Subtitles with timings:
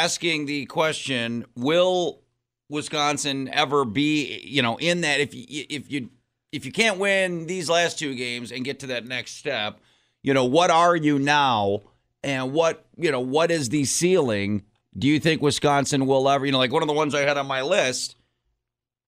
[0.00, 2.22] asking the question: Will
[2.68, 6.10] Wisconsin ever be, you know, in that if you, if you
[6.52, 9.80] if you can't win these last two games and get to that next step,
[10.22, 11.82] you know, what are you now,
[12.22, 14.62] and what you know, what is the ceiling?
[14.98, 17.38] Do you think Wisconsin will ever, you know, like one of the ones I had
[17.38, 18.16] on my list?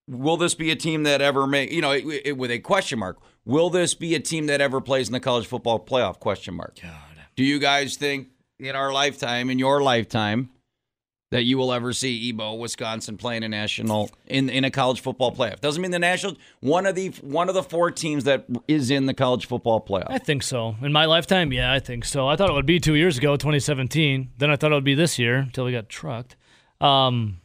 [0.08, 2.98] Will this be a team that ever make, you know, it, it, with a question
[2.98, 3.18] mark?
[3.44, 6.20] Will this be a team that ever plays in the college football playoff?
[6.20, 6.78] Question mark.
[6.80, 6.92] God.
[7.34, 8.28] Do you guys think
[8.58, 10.50] in our lifetime, in your lifetime,
[11.32, 15.34] that you will ever see Ebo Wisconsin playing a national in in a college football
[15.34, 15.60] playoff?
[15.60, 19.06] Doesn't mean the national one of the one of the four teams that is in
[19.06, 20.08] the college football playoff.
[20.08, 20.76] I think so.
[20.82, 22.28] In my lifetime, yeah, I think so.
[22.28, 24.32] I thought it would be two years ago, 2017.
[24.36, 26.36] Then I thought it would be this year until we got trucked.
[26.82, 27.40] Um,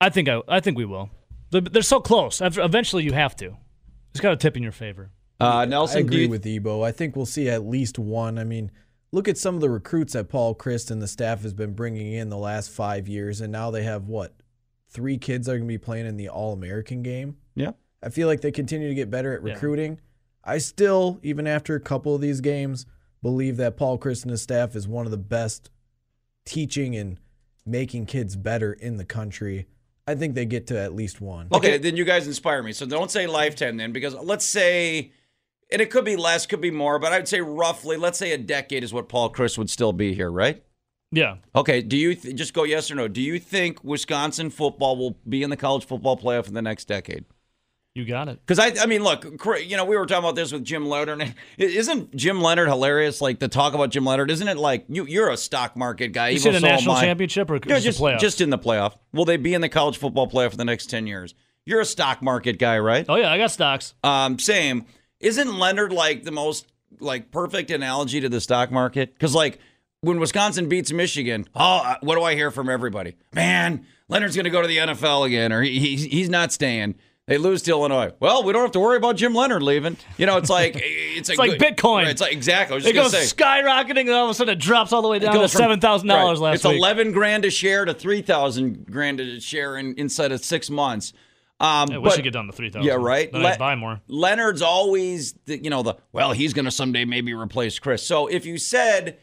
[0.00, 1.10] I think I, I think we will.
[1.50, 2.40] They're, they're so close.
[2.40, 3.56] Eventually, you have to.
[4.10, 5.12] It's got a tip in your favor.
[5.38, 6.82] Uh, Nelson, I agree you, with Ebo.
[6.82, 8.36] I think we'll see at least one.
[8.36, 8.72] I mean,
[9.12, 12.12] look at some of the recruits that Paul Chryst and the staff has been bringing
[12.12, 14.34] in the last five years, and now they have what
[14.90, 17.36] three kids that are going to be playing in the All American game.
[17.54, 19.92] Yeah, I feel like they continue to get better at recruiting.
[19.92, 20.52] Yeah.
[20.52, 22.86] I still, even after a couple of these games,
[23.22, 25.70] believe that Paul Chryst and his staff is one of the best
[26.44, 27.18] teaching and
[27.66, 29.66] making kids better in the country.
[30.06, 31.48] I think they get to at least one.
[31.52, 32.72] Okay, then you guys inspire me.
[32.72, 35.12] So don't say lifetime then, because let's say,
[35.70, 38.38] and it could be less, could be more, but I'd say roughly, let's say a
[38.38, 40.62] decade is what Paul Chryst would still be here, right?
[41.10, 41.36] Yeah.
[41.54, 41.80] Okay.
[41.80, 43.08] Do you th- just go yes or no?
[43.08, 46.86] Do you think Wisconsin football will be in the college football playoff in the next
[46.86, 47.24] decade?
[47.94, 48.38] You got it.
[48.46, 49.24] Because I, I mean, look,
[49.60, 51.34] you know, we were talking about this with Jim Leonhard.
[51.58, 53.20] Isn't Jim Leonhard hilarious?
[53.20, 54.56] Like the talk about Jim Leonhard, isn't it?
[54.56, 56.28] Like you, you're a stock market guy.
[56.28, 58.20] You said a national championship or yeah, just playoff?
[58.20, 58.96] just in the playoff.
[59.12, 61.34] Will they be in the college football playoff for the next ten years?
[61.64, 63.04] You're a stock market guy, right?
[63.08, 63.94] Oh yeah, I got stocks.
[64.04, 64.86] Um, same.
[65.20, 66.66] Isn't Leonhard like the most
[67.00, 69.12] like perfect analogy to the stock market?
[69.12, 69.58] Because like
[70.00, 73.16] when Wisconsin beats Michigan, oh, uh, what do I hear from everybody?
[73.34, 76.94] Man, Leonhard's going to go to the NFL again, or he, he's he's not staying.
[77.26, 78.12] They lose to Illinois.
[78.20, 79.98] Well, we don't have to worry about Jim Leonhard leaving.
[80.16, 82.04] You know, it's like it's, it's like good, Bitcoin.
[82.04, 82.78] Right, it's like exactly.
[82.78, 85.34] it goes say, skyrocketing, and all of a sudden it drops all the way down
[85.34, 86.74] to seven thousand right, dollars last it's week.
[86.74, 90.70] It's eleven grand a share to three thousand grand a share in, inside of six
[90.70, 91.12] months.
[91.60, 92.86] Um, yeah, we should get down to three thousand.
[92.86, 93.30] Yeah, right.
[93.32, 94.00] Then Le- buy more.
[94.08, 98.06] Leonhard's always, the, you know, the well, he's going to someday maybe replace Chryst.
[98.06, 99.18] So if you said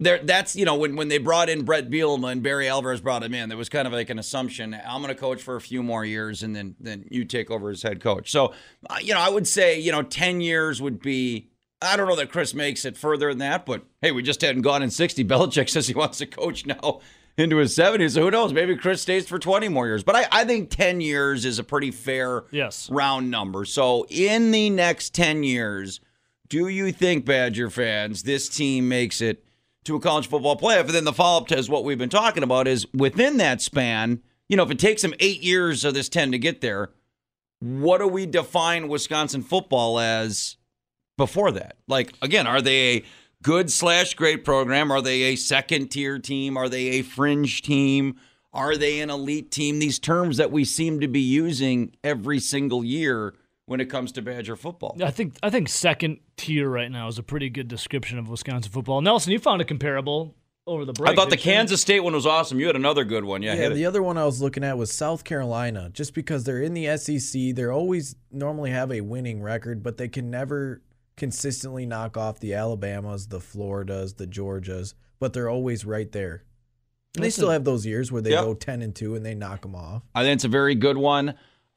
[0.00, 3.22] there that's you know when when they brought in Brett Bielema and Barry Alvarez brought
[3.22, 5.60] him in, there was kind of like an assumption I'm going to coach for a
[5.60, 8.30] few more years and then then you take over as head coach.
[8.30, 8.54] So
[8.88, 11.50] uh, you know I would say you know 10 years would be
[11.82, 14.62] I don't know that Chryst makes it further than that, but hey, we just hadn't
[14.62, 15.24] gone in 60.
[15.24, 17.00] Belichick says he wants to coach now
[17.38, 18.14] into his 70s.
[18.14, 18.52] So who knows?
[18.52, 20.02] Maybe Chryst stays for 20 more years.
[20.02, 22.90] But I, I think 10 years is a pretty fair yes.
[22.90, 23.64] round number.
[23.64, 26.00] So in the next 10 years,
[26.48, 29.44] do you think, Badger fans, this team makes it
[29.84, 30.80] to a college football playoff.
[30.80, 33.62] And then the follow up to is what we've been talking about is within that
[33.62, 36.90] span, you know, if it takes them eight years of this 10 to get there,
[37.60, 40.56] what do we define Wisconsin football as
[41.16, 41.76] before that?
[41.86, 43.04] Like, again, are they a
[43.42, 44.90] good slash great program?
[44.90, 46.56] Are they a second tier team?
[46.56, 48.16] Are they a fringe team?
[48.52, 49.78] Are they an elite team?
[49.78, 53.34] These terms that we seem to be using every single year
[53.66, 54.96] when it comes to Badger football.
[55.02, 58.72] I think I think second tier right now is a pretty good description of Wisconsin
[58.72, 59.00] football.
[59.00, 60.34] Nelson, you found a comparable
[60.66, 61.12] over the break.
[61.12, 62.58] I thought the Kansas State one was awesome.
[62.60, 63.42] You had another good one.
[63.42, 65.90] Yeah, yeah the other one I was looking at was South Carolina.
[65.90, 70.08] Just because they're in the SEC, they always normally have a winning record, but they
[70.08, 70.82] can never
[71.18, 76.44] consistently knock off the Alabamas, the Floridas, the Georgias, but they're always right there.
[77.14, 78.44] And they still have those years where they yep.
[78.44, 80.02] go 10 and 2 and they knock them off.
[80.14, 81.30] I think it's a very good one.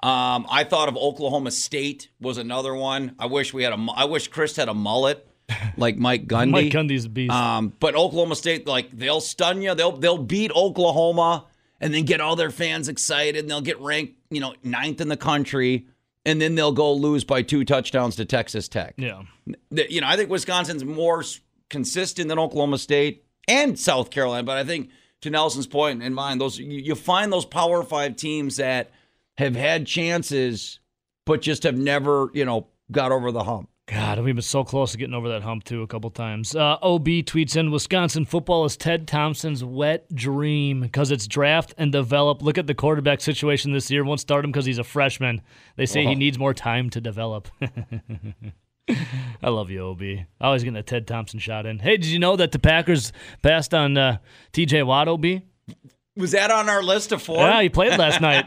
[0.03, 3.15] Um, I thought of Oklahoma State was another one.
[3.19, 3.87] I wish we had a.
[3.95, 5.27] I wish Chryst had a mullet
[5.77, 6.49] like Mike Gundy.
[6.49, 7.31] Mike Gundy's a beast.
[7.31, 9.75] Um, but Oklahoma State, like they'll stun you.
[9.75, 11.45] They'll they'll beat Oklahoma
[11.79, 13.41] and then get all their fans excited.
[13.41, 15.87] And they'll get ranked, you know, ninth in the country,
[16.25, 18.93] and then they'll go lose by two touchdowns to Texas Tech.
[18.97, 19.23] Yeah.
[19.71, 21.23] You know, I think Wisconsin's more
[21.69, 24.43] consistent than Oklahoma State and South Carolina.
[24.43, 24.89] But I think
[25.21, 28.91] to Nelson's point in mind, those you, you find those Power Five teams that
[29.37, 30.79] have had chances,
[31.25, 33.69] but just have never, you know, got over the hump.
[33.91, 36.55] God, we've been so close to getting over that hump too a couple times.
[36.55, 41.91] Uh, OB tweets in Wisconsin football is Ted Thompson's wet dream because it's draft and
[41.91, 42.41] develop.
[42.41, 44.05] Look at the quarterback situation this year.
[44.05, 45.41] Won't start him because he's a freshman.
[45.75, 47.49] They say he needs more time to develop.
[48.87, 50.01] I love you, OB.
[50.39, 51.79] Always getting a Ted Thompson shot in.
[51.79, 53.11] Hey, did you know that the Packers
[53.41, 54.19] passed on uh,
[54.53, 55.25] TJ Watt, OB?
[56.17, 57.37] Was that on our list of four?
[57.37, 58.45] Yeah, he played last night.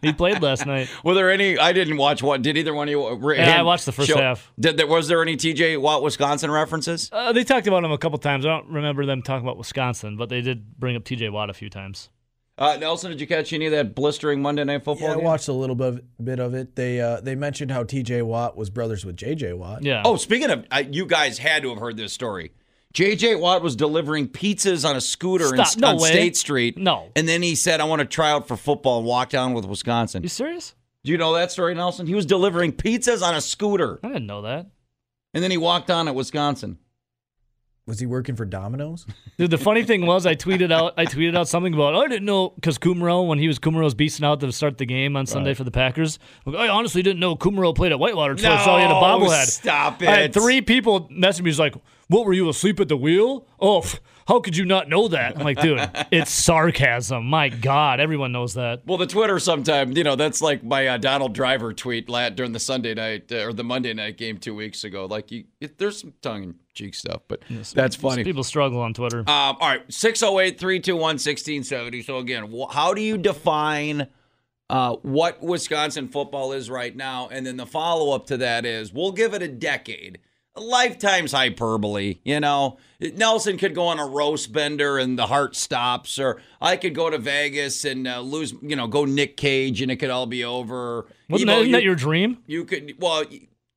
[0.00, 0.88] He played last night.
[1.04, 1.58] Were there any?
[1.58, 2.40] I didn't watch one.
[2.40, 3.34] Did either one of you?
[3.34, 4.50] Yeah, I watched the first half.
[4.58, 7.10] Did there, was there any TJ Watt Wisconsin references?
[7.12, 8.46] Uh, they talked about him a couple times.
[8.46, 11.54] I don't remember them talking about Wisconsin, but they did bring up TJ Watt a
[11.54, 12.08] few times.
[12.58, 15.08] Uh, Nelson, did you catch any of that blistering Monday Night Football?
[15.08, 16.76] Yeah, I watched a little bit bit of it.
[16.76, 18.22] They uh, they mentioned how T.J.
[18.22, 19.52] Watt was brothers with J.J.
[19.54, 19.82] Watt.
[19.82, 20.02] Yeah.
[20.04, 22.52] Oh, speaking of, uh, you guys had to have heard this story.
[22.92, 23.36] J.J.
[23.36, 26.10] Watt was delivering pizzas on a scooter in, No on way.
[26.10, 26.76] State Street.
[26.76, 27.08] No.
[27.16, 29.64] And then he said, I want to try out for football and walk down with
[29.64, 30.22] Wisconsin.
[30.22, 30.74] you serious?
[31.04, 32.06] Do you know that story, Nelson?
[32.06, 34.66] He was delivering pizzas on a scooter, I didn't know that.
[35.34, 36.78] and then he walked on at Wisconsin.
[37.84, 39.04] Was he working for Domino's?
[39.38, 42.24] Dude, the funny thing was, I tweeted out, I tweeted out something about, I didn't
[42.26, 45.52] know because Kumerow, when he was Kumerow's beasting out to start the game on Sunday
[45.54, 48.82] for the Packers, I honestly didn't know Kumerow played at Whitewater until I saw he
[48.82, 49.46] had a bobblehead.
[49.46, 50.08] stop it.
[50.08, 51.74] I had three people message me, was like,
[52.12, 53.46] "What were you asleep at the wheel?
[53.60, 53.84] Oh,
[54.28, 55.80] how could you not know that?" I'm like, dude,
[56.12, 57.24] it's sarcasm.
[57.26, 58.82] My God, everyone knows that.
[58.86, 62.52] Well, the Twitter sometime, you know, that's like my uh, Donald Driver tweet la- during
[62.52, 65.06] the Sunday night uh, or the Monday night game two weeks ago.
[65.06, 67.42] Like, you, it, there's some tongue in cheek stuff, but
[67.74, 68.24] that's funny.
[68.24, 69.20] People struggle on Twitter.
[69.20, 72.02] Um, all right, 608 321 1670.
[72.02, 74.06] So, again, wh- how do you define
[74.70, 77.28] uh, what Wisconsin football is right now?
[77.30, 80.18] And then the follow up to that is we'll give it a decade.
[80.54, 82.76] A lifetime's hyperbole, you know.
[83.00, 87.08] Nelson could go on a roast bender and the heart stops, or I could go
[87.08, 90.44] to Vegas and uh, lose, you know, go Nick Cage and it could all be
[90.44, 91.06] over.
[91.30, 92.38] Wasn't Ebo, that, isn't you- that your dream?
[92.46, 93.24] you could well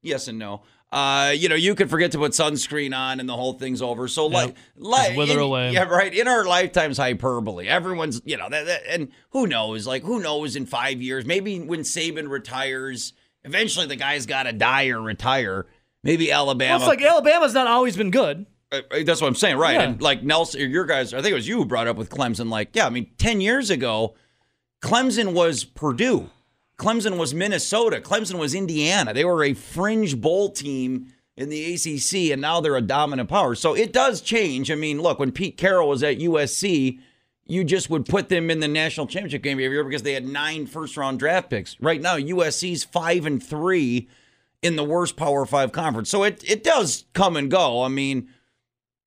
[0.01, 3.35] yes and no uh, you know, you could forget to put sunscreen on and the
[3.35, 4.07] whole thing's over.
[4.07, 5.71] So, like, like wither in- away.
[5.71, 6.13] Yeah, right.
[6.13, 7.67] In our lifetimes, hyperbole.
[7.67, 9.85] Everyone's, you know, that, that, and who knows?
[9.85, 11.25] Like, who knows in five years?
[11.25, 13.11] Maybe when Saban retires,
[13.43, 15.65] eventually the guy's got to die or retire.
[16.05, 16.77] Maybe Alabama.
[16.79, 18.45] Well, it's like Alabama's not always been good.
[18.71, 19.73] Uh, uh, That's what I'm saying, right?
[19.73, 19.81] Yeah.
[19.81, 22.11] And like Nelson, or your guys, I think it was you who brought up with
[22.11, 22.49] Clemson.
[22.49, 24.15] Like, yeah, I mean, ten years ago,
[24.81, 26.29] Clemson was Purdue,
[26.77, 29.13] Clemson was Minnesota, Clemson was Indiana.
[29.13, 33.55] They were a fringe bowl team in the ACC, and now they're a dominant power.
[33.55, 34.71] So it does change.
[34.71, 36.99] I mean, look, when Pete Carroll was at USC,
[37.45, 40.27] you just would put them in the national championship game every year because they had
[40.27, 41.75] nine first round draft picks.
[41.81, 44.07] Right now, USC's five and three
[44.65, 46.09] in the worst Power Five conference.
[46.09, 47.83] So it it does come and go.
[47.83, 48.29] I mean,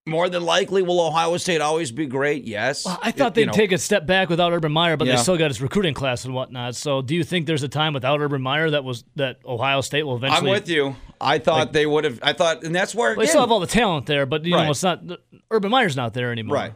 [0.07, 2.45] more than likely, will Ohio State always be great?
[2.45, 2.87] Yes.
[2.87, 5.17] I thought It- they'd you know, take a step back without Urban Meyer, but Yeah.
[5.17, 6.75] they still got his recruiting class and whatnot.
[6.77, 10.05] So, do you think there's a time without Urban Meyer that was that Ohio State
[10.05, 10.51] will eventually?
[10.51, 10.97] I'm with you.
[11.21, 12.21] I thought they would have.
[12.23, 14.55] I thought, and that's where They again, still have all the talent there, but you
[14.55, 14.65] Right.
[14.65, 15.03] know it's not.
[15.51, 16.55] Urban Meyer's not there anymore.
[16.57, 16.73] Right.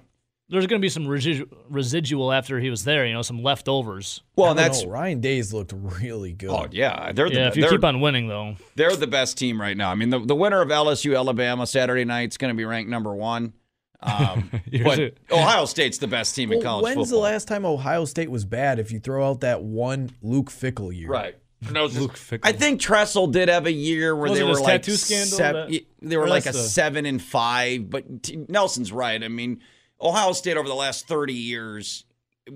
[0.53, 3.07] There's going to be some residu- residual after he was there.
[3.07, 4.23] You know, some leftovers.
[4.37, 4.91] well, and that's know.
[4.91, 6.51] Ryan Days looked really good.
[6.51, 8.57] oh yeah, they're the Yeah, if you they're, keep on winning though.
[8.77, 9.91] they're the best team right now.
[9.91, 12.91] I mean, the the winner of LSU Alabama Saturday night is going to be ranked
[12.91, 13.55] number one.
[14.01, 14.51] Um,
[14.85, 15.15] but.
[15.31, 17.21] Ohio State's the best team in college when's football.
[17.21, 18.79] the last time Ohio State was bad?
[18.79, 21.37] If you throw out that one Luke Fickell year, Right.
[21.71, 22.41] No, just- Luke Fickell.
[22.43, 25.39] I think Tressel did have a year where Was they it were like tattoo scandal
[25.39, 27.89] sev- that- they were or like a the- seven and five.
[27.89, 29.23] But t- Nelson's right.
[29.23, 29.61] I mean,
[30.03, 32.05] Ohio State over the last thirty years,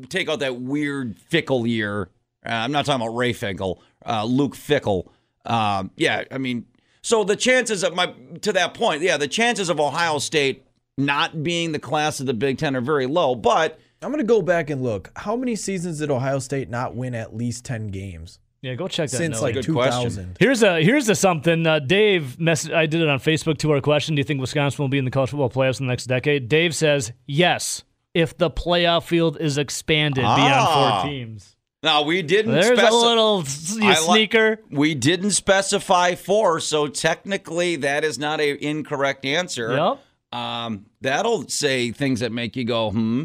[0.08, 2.10] take out that weird Fickell year.
[2.44, 5.08] Uh, I'm not talking about Ray Fickle, uh, Luke Fickell.
[5.44, 6.66] Um, yeah, I mean,
[7.02, 8.12] so the chances of my
[8.42, 10.64] to that point, yeah, the chances of Ohio State
[10.98, 13.34] not being the class of the Big Ten are very low.
[13.34, 15.10] But I'm gonna go back and look.
[15.16, 19.08] How many seasons did Ohio State not win at least ten games Yeah, go check
[19.10, 19.16] that.
[19.16, 19.42] since note.
[19.42, 20.02] like Good question.
[20.10, 20.36] 2000?
[20.40, 21.66] Here's a here's a something.
[21.66, 24.14] Uh, Dave, mess- I did it on Facebook to our question.
[24.14, 26.48] Do you think Wisconsin will be in the college football playoffs in the next decade?
[26.48, 27.84] Dave says yes,
[28.14, 30.36] if the playoff field is expanded Ah.
[30.36, 31.56] beyond four teams.
[31.82, 32.52] now we didn't.
[32.52, 34.60] There's speci- a little s- you li- sneaker.
[34.70, 39.76] We didn't specify four, so technically that is not a incorrect answer.
[39.76, 40.38] Yep.
[40.40, 43.24] Um, that'll say things that make you go, hmm.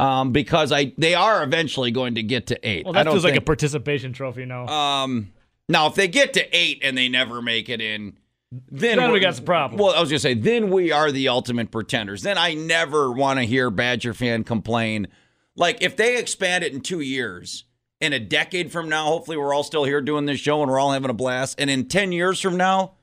[0.00, 2.84] Um, because I they are eventually going to get to eight.
[2.84, 4.66] Well, that feels like a participation trophy now.
[4.66, 5.32] um
[5.68, 8.16] now if they get to eight and they never make it in,
[8.50, 9.80] then, Then we got some problems.
[9.80, 12.22] Well, I was gonna say, then we are the ultimate pretenders.
[12.22, 15.06] Then I never want to hear Badger fan complain.
[15.54, 17.64] Like if they expand it in two years,
[18.00, 20.80] in a decade from now, hopefully we're all still here doing this show and we're
[20.80, 21.60] all having a blast.
[21.60, 22.94] And in ten years from now,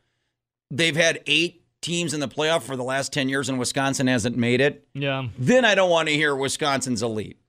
[0.72, 4.36] they've had eight teams in the playoff for the last ten years, and Wisconsin hasn't
[4.36, 5.28] made it yeah.
[5.38, 7.40] then I don't want to hear Wisconsin's elite.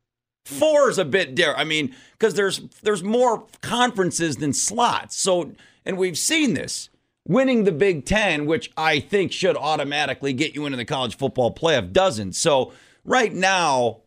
[0.44, 1.58] Four is a bit different.
[1.58, 5.16] I mean, because there's there's more conferences than slots.
[5.16, 5.52] So,
[5.84, 6.88] and we've seen this.
[7.26, 11.54] Winning the Big Ten, which I think should automatically get you into the college football
[11.54, 12.32] playoff, doesn't.
[12.32, 12.72] So
[13.04, 13.98] right now,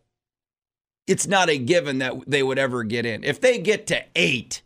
[1.06, 3.22] it's not a given that they would ever get in.
[3.22, 4.62] If they get to eight,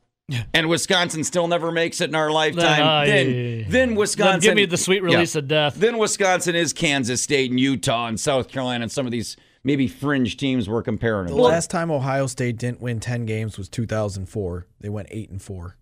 [0.53, 4.51] and Wisconsin still never makes it in our lifetime, ah, I- then then Wisconsin Then
[4.51, 5.15] give me the sweet Yeah.
[5.17, 5.75] release of death.
[5.77, 9.87] then Wisconsin is Kansas State and Utah and South Carolina and some of these maybe
[9.87, 11.43] fringe teams we're comparing The them.
[11.43, 14.67] last time Ohio State didn't win 10 games was 2004.
[14.81, 15.77] They went 8 and 4.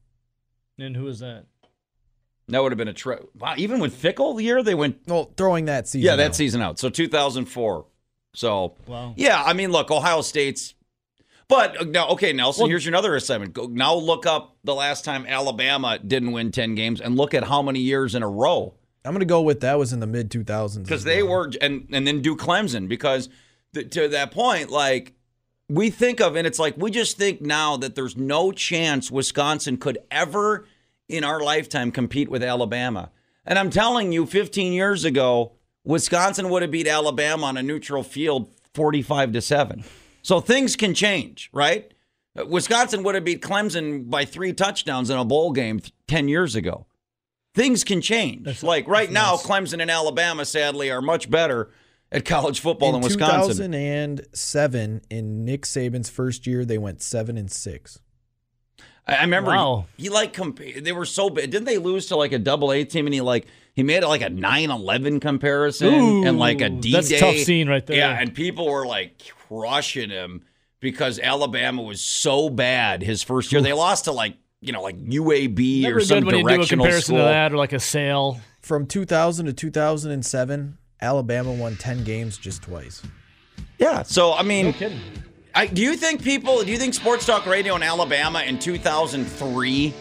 [0.79, 1.45] And who was that?
[2.49, 3.55] That would have been a tre- wow.
[3.57, 6.05] Even with Fickell, the year they went Well, throwing that season.
[6.05, 6.35] Yeah, that out.
[6.37, 6.79] season out.
[6.79, 7.87] So 2004.
[8.35, 9.15] So Wow.
[9.17, 10.75] yeah, I mean, look, Ohio State's.
[11.49, 12.63] But uh, now, okay, Nelson.
[12.63, 13.53] Well- here's your another assignment.
[13.53, 17.45] Go now look up the last time Alabama didn't win ten games, and look at
[17.45, 18.75] how many years in a row
[19.05, 20.83] I'm going to go with that was in the mid 2000s.
[20.83, 23.29] because they were, and and then do Clemson because
[23.75, 25.13] th- to that point, like
[25.69, 29.77] we think of, and it's like we just think now that there's no chance Wisconsin
[29.77, 30.67] could ever
[31.09, 33.11] in our lifetime compete with Alabama.
[33.45, 35.53] And I'm telling you, 15 years ago,
[35.85, 39.85] Wisconsin would have beat Alabama on a neutral field 45 to 7.
[40.25, 41.93] So things can change, right?
[42.37, 46.27] Uh, Wisconsin would have beat Clemson by three touchdowns in a bowl game th- 10
[46.29, 46.87] years ago.
[47.55, 48.63] Things can change.
[48.65, 51.71] like right now, Clemson and Alabama, sadly, are much better
[52.11, 53.71] at college football in than Wisconsin.
[53.71, 58.01] 2007, in Nick Saban's first year, they went 7 and 6.
[59.07, 59.87] I I remember Wow.
[59.97, 61.51] he, he like compa- they were so bad.
[61.51, 64.09] Didn't they lose to like a double A team and he like he made it
[64.09, 67.97] like a 9-11 comparison and like a Ooh, D that's a tough scene right there.
[67.97, 70.43] Yeah, and people were like crushing him
[70.81, 73.61] because Alabama was so bad his first year.
[73.63, 76.63] They lost to like, you know, like UAB Never or some good when you do
[76.63, 77.19] a comparison school.
[77.19, 78.41] to that or like a sale.
[78.61, 83.03] From 2000 to 2007, Alabama won 10 games just twice.
[83.79, 85.01] Yeah, so I mean, kidding.
[85.55, 86.63] I, do you think people?
[86.63, 89.93] Do you think Sports Talk Radio in Alabama in 2003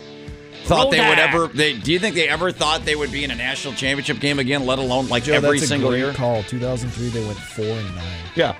[0.63, 1.47] thought they would ever?
[1.47, 4.39] They, do you think they ever thought they would be in a national championship game
[4.39, 4.65] again?
[4.65, 6.13] Let alone like Joe, every that's single a great year.
[6.13, 6.43] call.
[6.43, 8.05] 2003, they went 4 and 9.
[8.35, 8.55] Yeah.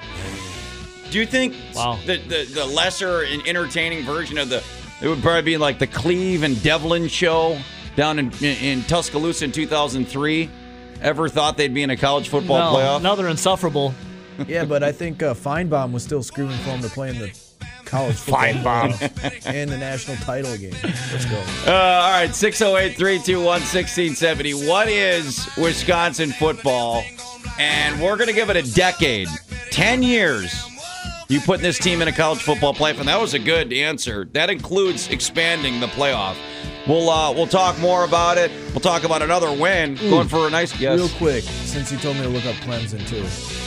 [1.12, 2.00] Do you think Wow.
[2.05, 4.63] the, the the lesser and entertaining version of the
[5.01, 7.60] it would probably be like the Cleve and Devlin show
[7.95, 10.50] down in in, in Tuscaloosa in 2003?
[11.01, 13.01] Ever thought they'd be in a college football No, playoff?
[13.01, 13.93] now they're insufferable.
[14.48, 17.27] Yeah, but I think uh, Finebaum was still screaming for him to play in the
[17.86, 18.43] college football
[19.46, 20.74] and the national title game.
[20.84, 21.38] Let's go.
[21.67, 24.67] Uh, all right, 608 321 1670.
[24.67, 27.03] What is Wisconsin football?
[27.60, 29.27] And we're going to give it a decade
[29.72, 30.70] 10 years.
[31.29, 34.25] You putting this team in a college football playoff, and that was a good answer.
[34.34, 36.36] That includes expanding the playoff.
[36.88, 38.51] We'll uh, we'll talk more about it.
[38.72, 39.96] We'll talk about another win.
[39.96, 41.00] Going for a nice yes.
[41.00, 43.62] Real quick, since you told me to look up Clemson too.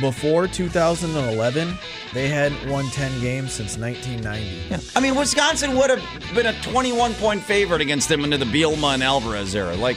[0.00, 1.74] Before 2011,
[2.12, 4.68] they hadn't won 10 games since 1990.
[4.70, 4.78] Yeah.
[4.96, 8.94] I mean, Wisconsin would have been a 21 point favorite against them into the Bielema
[8.94, 9.76] and Alvarez era.
[9.76, 9.96] Like,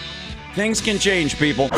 [0.53, 1.69] things can change, people.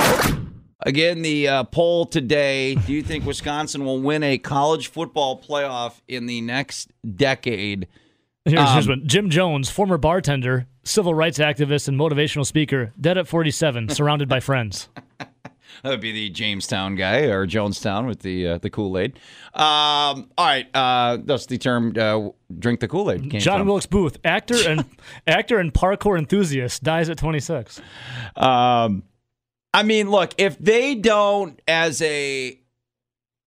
[0.82, 6.00] Again, the uh, poll today do you think Wisconsin will win a college football playoff
[6.08, 7.88] in the next decade?
[8.46, 9.08] Here's, here's Um, one.
[9.08, 14.40] Jim Jones, former bartender, civil rights activist, and motivational speaker, dead at 47, surrounded by
[14.40, 14.90] friends.
[15.84, 19.18] That would be the Jamestown guy or Jonestown with the uh, the Kool Aid.
[19.54, 24.18] Um, all right, uh, that's the term uh, "drink the Kool Aid." John Wilkes Booth,
[24.26, 24.86] actor and
[25.28, 27.82] actor and parkour enthusiast, dies at 26.
[28.36, 29.04] Um,
[29.74, 32.60] I mean, look, if they don't, as a,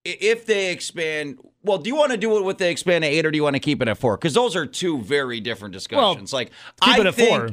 [0.05, 3.27] if they expand, well, do you want to do it with the expand to eight,
[3.27, 4.17] or do you want to keep it at four?
[4.17, 6.33] Because those are two very different discussions.
[6.33, 7.51] like, keep I it at think- four.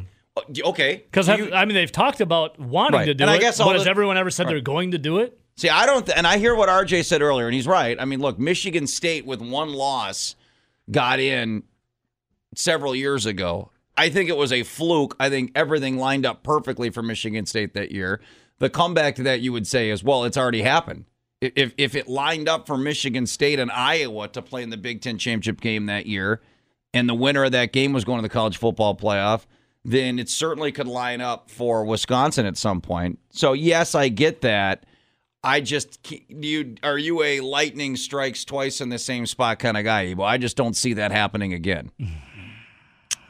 [0.66, 3.06] Oh, okay, Because I mean, they've talked about wanting Right.
[3.06, 4.92] to do And I it, guess all but has the- everyone ever said they're going
[4.92, 5.40] to do it?
[5.58, 8.00] See, I don't, th- and I hear what RJ said earlier, and he's right.
[8.00, 10.36] I mean, look, Michigan State with one loss
[10.90, 11.64] got in
[12.56, 13.72] several years ago.
[13.98, 15.16] I think it was a fluke.
[15.20, 18.22] I think everything lined up perfectly for Michigan State that year.
[18.60, 21.06] The comeback to that, you would say, is well, it's already happened.
[21.42, 25.02] If if it lined up for Michigan State and Iowa to play in the Big
[25.02, 26.42] Ten championship game that year,
[26.94, 29.46] and the winner of that game was going to the college football playoff,
[29.90, 33.18] then it certainly could line up for Wisconsin at some point.
[33.32, 34.86] So yes, I get that.
[35.44, 39.84] I just you are you a lightning strikes twice in the same spot kind of
[39.84, 40.14] guy?
[40.16, 41.92] Well, I just don't see that happening again.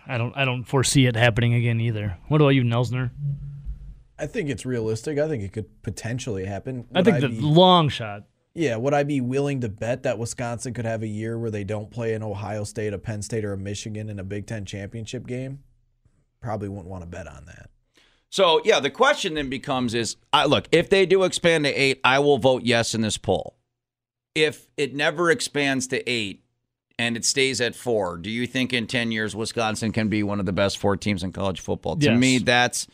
[0.07, 0.35] I don't.
[0.35, 2.17] I don't foresee it happening again either.
[2.27, 3.11] What about you, Nelsner?
[4.17, 5.17] I think it's realistic.
[5.19, 6.85] I think it could potentially happen.
[6.93, 8.23] I Would think the be- long shot.
[8.55, 11.63] Yeah, would I be willing to bet that Wisconsin could have a year where they
[11.63, 14.65] don't play an Ohio State, a Penn State, or a Michigan in a Big Ten
[14.65, 15.59] championship game?
[16.41, 17.69] Probably wouldn't want to bet on that.
[18.29, 21.99] So yeah, the question then becomes: Is I look if they do expand to eight,
[22.03, 23.55] I will vote yes in this poll.
[24.35, 26.43] If it never expands to eight
[26.97, 30.39] and it stays at four, do you think in ten years Wisconsin can be one
[30.39, 31.95] of the best four teams in college football?
[31.97, 32.87] To me, that's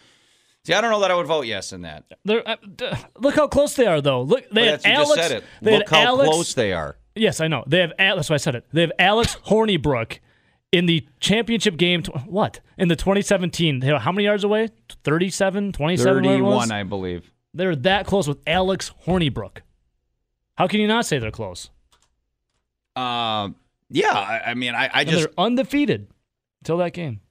[0.63, 0.73] see.
[0.73, 2.05] I don't know that I would vote yes in that.
[2.27, 2.55] Uh,
[3.19, 4.21] look how close they are, though.
[4.21, 5.09] Look, they But had Alex.
[5.15, 5.43] just said it.
[5.61, 6.97] They had Look how Alex, close they are.
[7.13, 7.63] Yes, I know.
[7.67, 7.91] They have.
[7.99, 8.65] Al- That's why I said it.
[8.71, 10.19] They have Alex Hornibrook
[10.71, 12.03] in the championship game.
[12.25, 13.79] What in the 2017?
[13.79, 14.69] They were how many yards away?
[15.03, 16.27] 37, 27, whatever?
[16.27, 17.31] Thirty-one, I believe.
[17.53, 19.59] They're that close with Alex Hornibrook.
[20.57, 21.69] How can you not say they're close?
[22.95, 23.49] Uh,
[23.89, 26.07] yeah, I, I mean, I, I And just they're undefeated
[26.61, 27.21] until that game.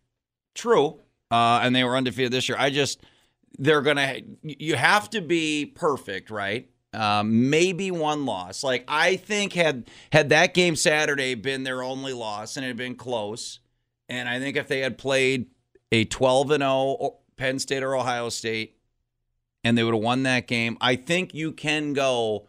[0.54, 1.00] True.
[1.30, 2.56] Uh, and they were undefeated this year.
[2.58, 3.00] I just,
[3.58, 6.68] they're going to, you have to be perfect, right?
[6.94, 8.62] Um, maybe one loss.
[8.62, 12.76] Like I think had had that game Saturday been their only loss and it had
[12.76, 13.60] been close,
[14.08, 15.46] and I think if they had played
[15.92, 18.76] a 12 and 0 Penn State or Ohio State,
[19.62, 22.46] and they would have won that game, I think you can go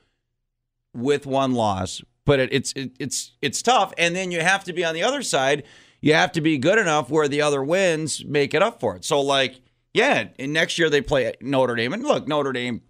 [0.93, 2.01] with one loss.
[2.25, 5.03] But it, it's it, it's it's tough, and then you have to be on the
[5.03, 5.63] other side
[6.05, 9.03] you have to be good enough where the other wins make it up for it.
[9.03, 9.59] So, like,
[9.91, 11.93] yeah, and next year they play Notre Dame.
[11.93, 12.81] And look, Notre Dame,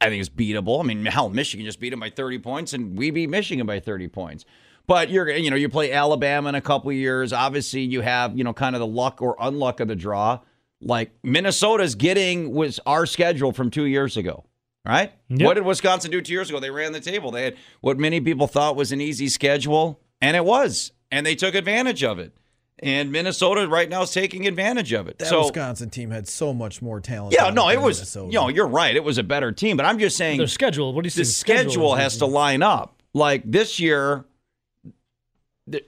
[0.00, 0.80] I think it's beatable.
[0.80, 3.80] I mean, hell, Michigan just beat them by 30 points, and we beat Michigan by
[3.80, 4.44] 30 points.
[4.86, 7.32] But you're, you know, you play Alabama in a couple years.
[7.32, 10.40] Obviously, you have, you know, kind of the luck or unluck of the draw.
[10.80, 14.44] Like Minnesota's getting was our schedule from two years ago.
[14.84, 15.12] Right?
[15.30, 15.44] Yep.
[15.44, 16.60] What did Wisconsin do two years ago?
[16.60, 17.32] They ran the table.
[17.32, 21.34] They had what many people thought was an easy schedule, and it was and they
[21.34, 22.36] took advantage of it.
[22.80, 25.18] And Minnesota right now is taking advantage of it.
[25.18, 27.34] That so, Wisconsin team had so much more talent.
[27.34, 27.98] Yeah, no, it was.
[27.98, 28.26] Minnesota.
[28.26, 28.94] You know, you're right.
[28.94, 30.92] It was a better team, but I'm just saying Their schedule.
[30.92, 31.22] What do you say?
[31.22, 33.02] the schedule is has to line up.
[33.14, 34.26] Like this year,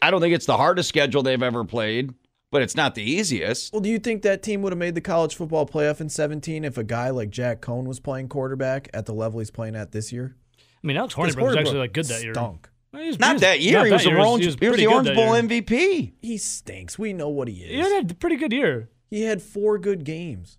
[0.01, 2.15] I don't think it's the hardest schedule they've ever played,
[2.51, 3.73] but it's not the easiest.
[3.73, 6.65] Well, do you think that team would have made the college football playoff in 17
[6.65, 9.93] if a guy like Jack Coan was playing quarterback at the level he's playing at
[9.93, 10.37] this year?
[10.57, 12.33] I mean, Alex Hornibrook was actually like good that year.
[12.33, 12.71] Stunk.
[12.93, 13.79] Well, he was- he Not was- that year.
[13.79, 14.25] not he was that the year.
[14.25, 14.41] Orange.
[14.43, 15.63] He was He was pretty the good Orange Bowl year.
[15.63, 16.13] MVP.
[16.23, 16.99] He stinks.
[16.99, 17.87] We know what he is.
[17.87, 18.89] He had a pretty good year.
[19.11, 20.59] He had four good games.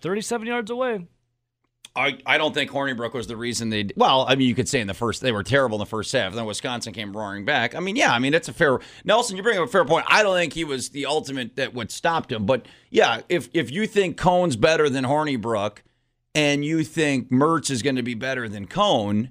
[0.00, 1.06] 37 yards away.
[1.96, 3.88] I, I don't think Hornibrook was the reason they.
[3.96, 6.12] Well, I mean, you could say in the first they were terrible in the first
[6.12, 6.32] half.
[6.32, 7.74] Then Wisconsin came roaring back.
[7.74, 8.78] I mean, yeah, I mean it's a fair.
[9.04, 10.06] Nelson, you bring up a fair point.
[10.08, 12.46] I don't think he was the ultimate that would stopped him.
[12.46, 15.78] But yeah, if if you think Coan's better than Hornibrook,
[16.36, 19.30] and you think Mertz is going to be better than Coan,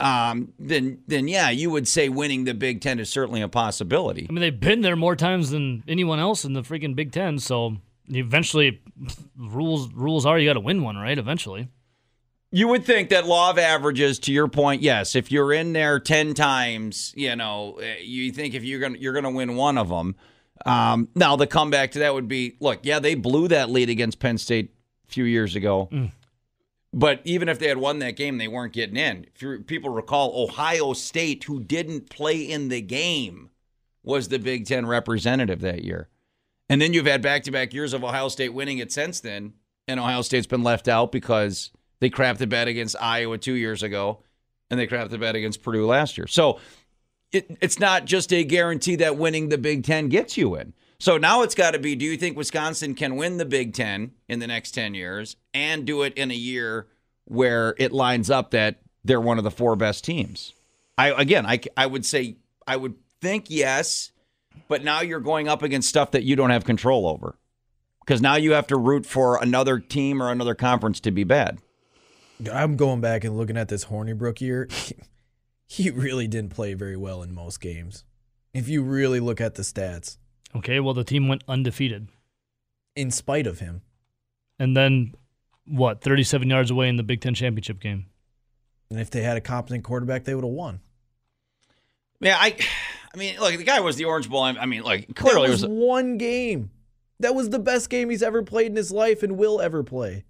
[0.00, 4.26] um, then then yeah, you would say winning the Big Ten is certainly a possibility.
[4.28, 7.38] I mean, they've been there more times than anyone else in the freaking Big Ten.
[7.38, 7.76] So
[8.08, 8.80] eventually,
[9.36, 11.18] rules rules are you got to win one, right?
[11.18, 11.68] Eventually.
[12.52, 15.14] You would think that law of averages, to your point, yes.
[15.14, 19.12] If you're in there ten times, you know, eh, you think if you're gonna you're
[19.12, 20.16] gonna win one of them.
[20.66, 24.18] Um, now the comeback to that would be, look, yeah, they blew that lead against
[24.18, 24.74] Penn State
[25.08, 25.88] a few years ago,
[26.92, 29.26] but even if they had won that game, they weren't getting in.
[29.40, 33.50] If people recall, Ohio State, who didn't play in the game,
[34.02, 36.08] was the Big Ten representative that year.
[36.68, 39.54] And then you've had back to back years of Ohio State winning it since then,
[39.86, 43.82] and Ohio State's been left out because they crapped the bet against Iowa two years
[43.82, 44.22] ago,
[44.70, 46.26] and they crapped the bet against Purdue last year.
[46.26, 46.60] So
[47.32, 50.72] it, it's not just a guarantee that winning the Big Ten gets you in.
[51.00, 54.12] So now it's got to be do you think Wisconsin can win the Big Ten
[54.28, 56.88] in the next 10 years and do it in a year
[57.24, 60.52] where it lines up that they're one of the four best teams?
[60.98, 62.36] I Again, I, I would say,
[62.66, 64.12] I would think yes,
[64.68, 67.38] but now you're going up against stuff that you don't have control over
[68.00, 71.60] because now you have to root for another team or another conference to be bad.
[72.52, 74.68] I'm going back and looking at this Hornibrook year.
[75.72, 78.02] He really didn't play very well in most games.
[78.52, 80.16] If you really look at the stats,
[80.56, 82.08] Okay, well the team went undefeated,
[82.96, 83.82] in spite of him.
[84.58, 85.14] and then
[85.66, 86.00] what?
[86.00, 88.06] 37 yards away in the Big Ten championship game.
[88.90, 90.80] And if they had a competent quarterback, they would have won.
[92.20, 92.56] Yeah, I,
[93.14, 94.42] I mean, look, the guy was the Orange Bowl.
[94.42, 95.70] I mean, like clearly that it was was.
[95.70, 96.70] one game.
[97.20, 100.24] That was the best game he's ever played in his life and will ever play.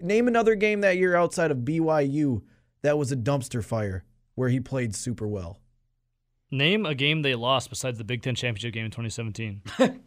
[0.00, 2.42] Name another game that year outside of BYU
[2.82, 4.04] that was a dumpster fire
[4.34, 5.60] where he played super well.
[6.52, 9.62] Name a game they lost besides the Big Ten championship game in 2017.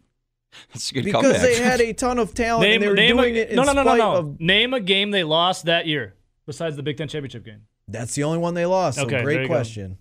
[0.72, 1.42] That's a good Because comeback.
[1.42, 3.56] they had a ton of talent name and they were name doing a, it in
[3.56, 4.12] no no no no spite no.
[4.14, 4.40] of.
[4.40, 6.14] Name a game they lost that year
[6.46, 7.62] besides the Big Ten championship game.
[7.88, 8.98] That's the only one they lost.
[8.98, 9.54] Okay, there great you go.
[9.54, 9.98] question.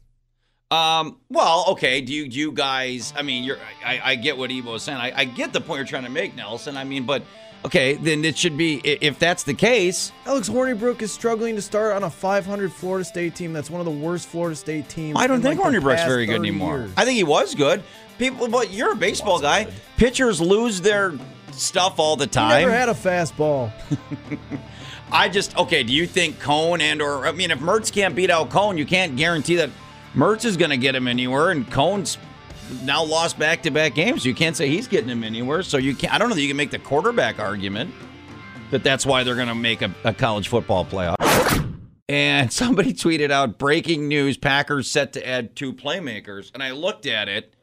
[0.71, 1.17] Um.
[1.29, 2.01] Well, okay.
[2.01, 3.13] Do you, do you guys?
[3.15, 3.57] I mean, you're.
[3.85, 4.97] I, I get what Ebo is saying.
[4.97, 6.75] I, I get the point you're trying to make, Nelson.
[6.77, 7.23] I mean, but
[7.65, 8.75] okay, then it should be.
[8.83, 13.35] If that's the case, Alex Hornibrook is struggling to start on a 500 Florida State
[13.35, 13.53] team.
[13.53, 15.17] That's one of the worst Florida State teams.
[15.19, 16.77] I don't in, think like, Hornibrook's very good anymore.
[16.79, 16.91] years.
[16.95, 17.83] I think he was good.
[18.17, 19.67] People, but you're a baseball guy.
[19.97, 21.13] Pitchers lose their
[21.51, 22.61] stuff all the He time.
[22.61, 23.71] never had a fastball.
[25.11, 25.83] I just okay.
[25.83, 28.85] Do you think Coan and or I mean, if Mertz can't beat out Coan, you
[28.85, 29.69] can't guarantee that
[30.15, 31.51] Mertz is going to get him anywhere.
[31.51, 32.17] And Coan's
[32.83, 34.25] now lost back to back games.
[34.25, 35.63] You can't say he's getting him anywhere.
[35.63, 36.13] So you can't.
[36.13, 37.93] I don't know that you can make the quarterback argument
[38.71, 41.15] that that's why they're going to make a, a college football playoff.
[42.09, 46.51] And somebody tweeted out breaking news: Packers set to add two playmakers.
[46.53, 47.53] And I looked at it.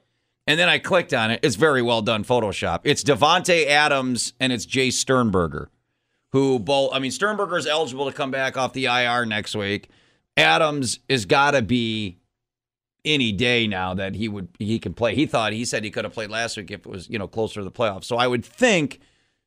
[0.45, 1.39] And then I clicked on it.
[1.45, 2.81] It's very well done Photoshop.
[2.83, 5.71] It's Davante Adams and it's Jace Sternberger
[6.33, 9.89] who both I mean Sternberger is eligible to come back off the IR next week.
[10.37, 12.19] Adams has got to be
[13.05, 15.15] any day now that he would he can play.
[15.15, 17.29] He thought he said he could have played last week if it was you know
[17.29, 18.05] closer to the playoffs.
[18.05, 19.01] So I would think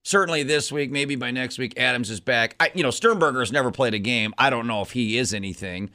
[0.03, 2.55] certainly this week, maybe by next week, Adams is back.
[2.59, 4.33] I, you know, Sternberger has never played a game.
[4.37, 5.89] I don't know if he is anything.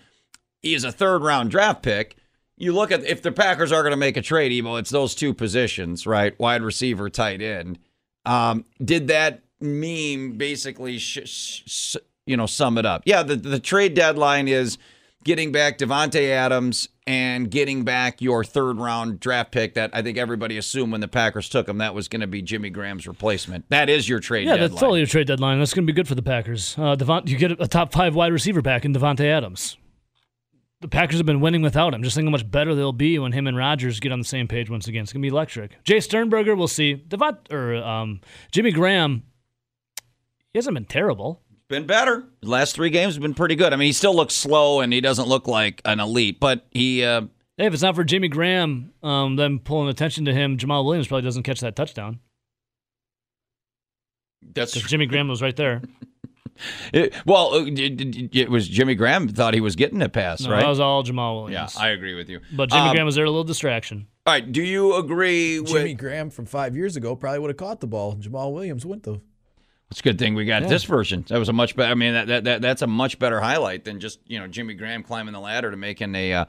[0.62, 2.16] He is a third round draft pick.
[2.56, 5.14] You look at if the Packers are going to make a trade, Ebo, it's those
[5.14, 6.38] two positions, right?
[6.38, 7.78] Wide receiver, tight end.
[8.26, 11.96] Um, did that meme basically, sh- sh-
[12.26, 13.02] you know, sum it up?
[13.06, 14.76] Yeah, the the trade deadline is
[15.24, 20.16] getting back Davante Adams and getting back your third round draft pick that I think
[20.18, 23.68] everybody assumed when the Packers took him that was going to be Jimmy Graham's replacement.
[23.68, 24.70] That is your trade Yeah, deadline.
[24.70, 25.58] that's totally your trade deadline.
[25.58, 26.74] That's going to be good for the Packers.
[26.78, 29.76] Uh, Devont, you get a top five wide receiver back in Davante Adams.
[30.80, 32.02] The Packers have been winning without him.
[32.02, 34.48] Just think how much better they'll be when him and Rodgers get on the same
[34.48, 35.02] page once again.
[35.02, 35.82] It's going to be electric.
[35.84, 37.04] Jace Sternberger, we'll see.
[37.06, 39.24] Devont or um, Jimmy Graham,
[40.52, 41.42] he hasn't been terrible.
[41.70, 42.24] Been better.
[42.42, 43.72] The last three games have been pretty good.
[43.72, 47.02] I mean, he still looks slow and he doesn't look like an elite, but he.
[47.04, 47.22] Uh,
[47.56, 51.08] Hey, if it's not for Jimmy Graham, um, them pulling attention to him, Jamaal Williams
[51.08, 52.18] probably doesn't catch that touchdown.
[54.54, 55.82] that's Because Jimmy Graham was right there.
[56.94, 57.52] it, well.
[57.54, 60.60] uh, It, it- it was Jimmy Graham thought he was getting a pass, No, right?
[60.60, 61.74] That was all Jamaal Williams.
[61.76, 62.40] yeah, I agree with you.
[62.52, 64.06] but Jimmy Um, Graham was there a little distraction.
[64.26, 64.50] All right.
[64.50, 65.70] Do you agree with?
[65.70, 68.16] Jimmy Graham from five years ago probably would have caught the ball.
[68.16, 69.20] Jamaal Williams wouldn't have.
[69.90, 71.24] It's a good thing we got this version.
[71.28, 71.90] That was a much better.
[71.90, 74.74] I mean, that, that, that that's a much better highlight than just you know Jimmy
[74.74, 76.44] Graham climbing the ladder to making a uh,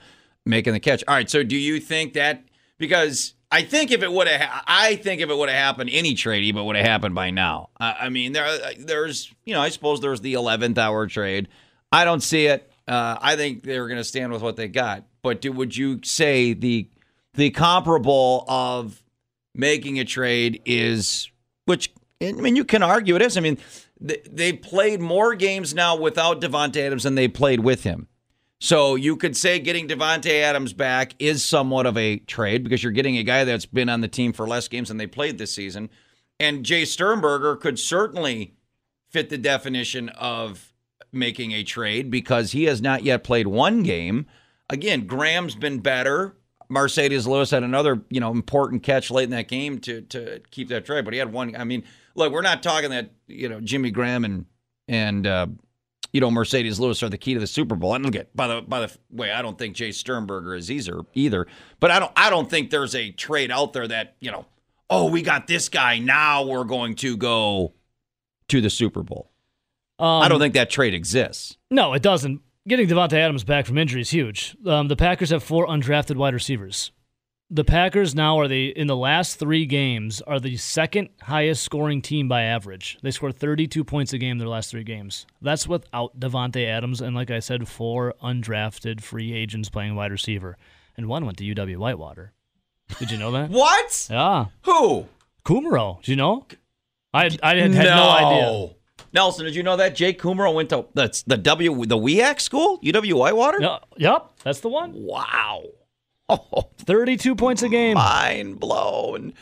[0.45, 1.04] making the catch.
[1.08, 1.30] All right.
[1.30, 2.43] So do you think that
[2.77, 6.13] because I think if it would have, I think if it would have happened, any
[6.13, 7.69] trade, but would have happened by now.
[7.80, 11.47] I, I mean, there there's you know I suppose there's the eleventh hour trade.
[11.91, 12.71] I don't see it.
[12.88, 15.04] Uh, I think they're going to stand with what they got.
[15.21, 16.89] But do, would you say the
[17.34, 19.01] the comparable of
[19.54, 21.30] making a trade is
[21.65, 23.38] which I mean you can argue it is.
[23.38, 23.57] I mean
[24.01, 28.07] they, played more games now without Davante Adams than they played with him.
[28.60, 32.91] So you could say getting Davante Adams back is somewhat of a trade because you're
[32.91, 35.53] getting a guy that's been on the team for less games than they played this
[35.53, 35.89] season.
[36.39, 38.55] And Jace Sternberger could certainly
[39.10, 40.73] fit the definition of
[41.12, 44.25] making a trade because he has not yet played one game.
[44.69, 46.38] Again, Graham's been better.
[46.69, 50.69] Marcedes Lewis had another, you know, important catch late in that game to to keep
[50.69, 51.55] that trade, but he had one.
[51.55, 51.84] I mean,
[52.15, 54.45] look, we're not talking that you know Jimmy Graham and
[54.88, 55.47] and uh,
[56.13, 57.93] you know Marcedes Lewis are the key to the Super Bowl.
[57.93, 61.02] And look at by the by the way, I don't think Jace Sternberger is either
[61.13, 61.47] either.
[61.80, 64.45] But I don't I don't think there's a trade out there that you know,
[64.89, 67.74] oh, we got this guy now we're going to go
[68.50, 69.32] to the Super Bowl.
[70.00, 71.58] Um, I don't think that trade exists.
[71.69, 72.41] No, it doesn't.
[72.67, 74.56] Getting Davante Adams back from injury is huge.
[74.65, 76.91] Um, the Packers have four undrafted wide receivers.
[77.54, 82.02] The Packers now are the in the last three games are the second highest scoring
[82.02, 82.98] team by average.
[83.04, 85.26] They scored 32 points a game their last three games.
[85.42, 90.58] That's without Davante Adams and, like I said, four undrafted free agents playing wide receiver,
[90.96, 92.32] and one went to UW Whitewater.
[93.00, 93.50] Did you know that?
[93.62, 94.08] What?
[94.10, 95.08] yeah, Who?
[95.44, 95.98] Kumerow.
[96.04, 96.46] Did you know?
[97.14, 98.10] I I had, had no.
[98.10, 98.76] idea.
[99.12, 102.80] Nelson, did you know that Jake Kumerow went to that's the W the WIAC school,
[102.82, 103.60] UW Whitewater?
[103.60, 104.94] Yep, yep, that's the one.
[104.96, 105.64] Wow.
[106.32, 107.96] Oh, 32 points a game.
[107.96, 109.34] mind blown.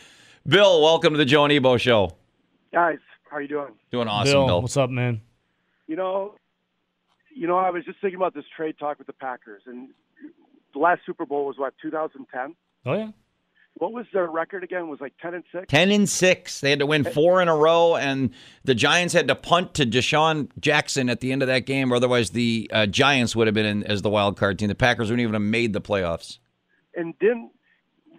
[0.48, 2.16] Bill, welcome to the Joe and Ebo show.
[2.74, 2.98] Guys,
[3.30, 3.74] how you doing?
[3.92, 4.62] Doing awesome, Bill, Bill.
[4.64, 5.22] what's up, man?
[5.88, 6.36] You know,
[7.36, 9.90] you know, I was just thinking about this trade talk with the Packers, and
[10.74, 12.56] the last Super Bowl was what 2010.
[12.86, 13.12] Oh yeah.
[13.76, 14.82] What was their record again?
[14.82, 15.66] It was like 10 and six.
[15.70, 16.60] Ten and six.
[16.60, 18.32] They had to win four in a row, and
[18.66, 21.96] the Giants had to punt to DeSean Jackson at the end of that game, or
[21.96, 24.68] otherwise the uh, Giants would have been in as the wild card team.
[24.68, 26.40] The Packers wouldn't even have made the playoffs.
[27.00, 27.52] And didn't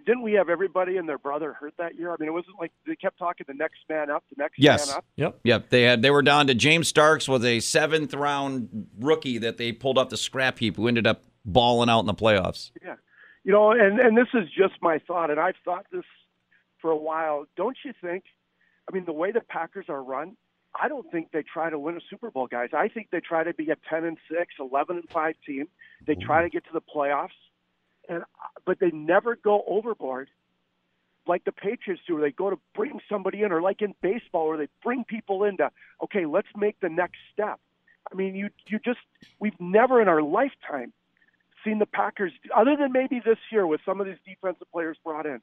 [0.05, 2.11] didn't we have everybody and their brother hurt that year?
[2.11, 4.87] I mean, it wasn't like they kept talking the next man up, the next Yes.
[4.87, 5.05] man up.
[5.15, 5.39] Yep.
[5.43, 9.57] Yep, they had they were down to James Starks was a seventh round rookie that
[9.57, 12.71] they pulled off the scrap heap who ended up balling out in the playoffs.
[12.83, 12.95] Yeah.
[13.43, 16.05] You know, and and this is just my thought, and I've thought this
[16.79, 17.45] for a while.
[17.55, 18.23] Don't you think?
[18.89, 20.35] I mean, the way the Packers are run,
[20.79, 22.69] I don't think they try to win a Super Bowl, guys.
[22.73, 25.67] I think they try to be a 10 and 6, 11 and 5 team.
[26.05, 27.29] They try to get to the playoffs,
[28.09, 30.29] and uh, but they never go overboard
[31.27, 32.19] like the Patriots do.
[32.19, 35.57] They go to bring somebody in, or like in baseball, where they bring people in
[35.57, 35.71] to
[36.03, 37.59] okay, let's make the next step.
[38.11, 38.99] I mean, you you just
[39.39, 40.93] we've never in our lifetime
[41.63, 45.25] seen the Packers, other than maybe this year with some of these defensive players brought
[45.25, 45.41] in.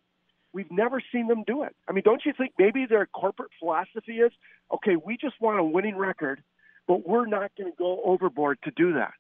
[0.53, 1.77] We've never seen them do it.
[1.87, 4.33] I mean, don't you think maybe their corporate philosophy is,
[4.73, 6.42] okay, we just want a winning record,
[6.87, 9.12] but we're not going to go overboard to do that.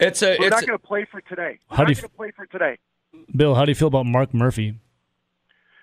[0.00, 1.58] It's a We're it's not going to play for today.
[1.70, 2.78] We're How not do going you to play for today.
[3.34, 4.78] Bill, how do you feel about Mark Murphy?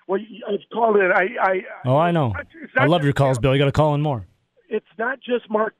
[0.06, 1.10] Well, I've called it.
[1.10, 2.32] I, I Oh, I know.
[2.76, 3.42] I love your calls, him.
[3.42, 3.52] Bill.
[3.54, 4.26] You got to call in more.
[4.68, 5.74] It's not just Mark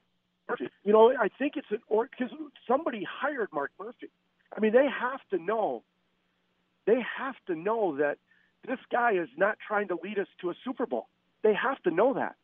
[0.49, 0.69] Murphy.
[0.83, 2.31] You know, I think it's an or because
[2.67, 4.09] somebody hired Mark Murphy.
[4.55, 5.83] I mean, they have to know.
[6.85, 8.17] They have to know that
[8.67, 11.07] this guy is not trying to lead us to a Super Bowl.
[11.43, 12.35] They have to know that.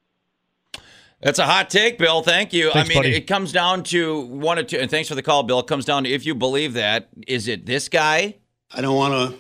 [1.23, 2.21] That's a hot take, Bill.
[2.21, 2.71] Thank you.
[2.71, 3.15] Thanks, I mean, buddy.
[3.15, 5.59] it comes down to one or two, and thanks for the call, Bill.
[5.59, 8.35] It comes down to if you believe that, is it this guy
[8.73, 9.33] I don't want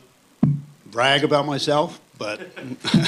[0.43, 0.49] to
[0.87, 2.39] brag about myself, but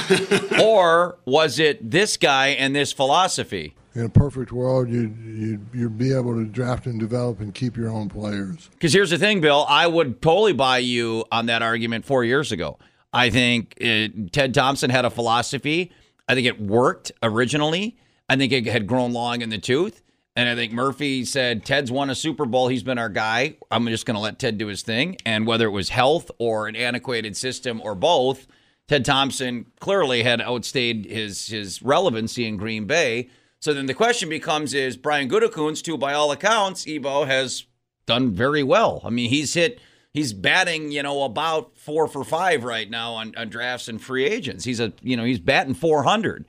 [0.62, 3.76] or was it this guy and this philosophy?
[3.96, 7.78] in a perfect world, you'd, you'd, you'd be able to draft and develop and keep
[7.78, 8.70] your own players.
[8.74, 9.66] Because here's the thing, Bill.
[9.70, 12.78] I would totally buy you on that argument four years ago.
[13.14, 15.94] I think it, Ted Thompson had a philosophy.
[16.28, 17.96] I think it worked originally.
[18.30, 20.02] I think it had grown long in the tooth.
[20.38, 22.68] And I think Murphy said, Ted's won a Super Bowl.
[22.68, 23.56] He's been our guy.
[23.72, 25.18] I'm just going to let Ted do his thing.
[25.26, 28.46] And whether it was health or an antiquated system or both,
[28.88, 33.30] Ted Thompson clearly had outstayed his his relevancy in Green Bay.
[33.60, 37.66] So then the question becomes: Is Brian Gutekunst, who by all accounts, Ebo has
[38.06, 39.02] done very well.
[39.04, 39.80] I mean, he's hit,
[40.14, 44.26] he's batting, you know, about four for five right now on, on drafts and free
[44.26, 44.66] agents.
[44.66, 46.46] He's a, you know, he's batting 400.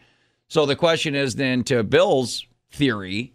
[0.49, 3.35] So the question is then to Bill's theory,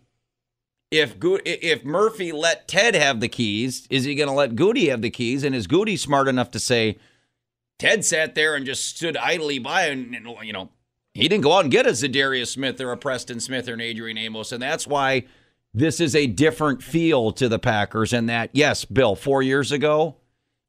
[0.89, 4.89] if Go- if Murphy let Ted have the keys, is he going to let Goody
[4.89, 5.43] have the keys?
[5.43, 6.97] And is Goody smart enough to say,
[7.80, 10.69] Ted sat there and just stood idly by, and, and, you know,
[11.13, 13.82] he didn't go out and get a Za'Darius Smith or a Preston Smith or an
[13.82, 15.26] Adrian Amos, and that's why
[15.74, 18.13] this is a different feel to the Packers.
[18.13, 20.17] And that, yes, Bill, four years ago,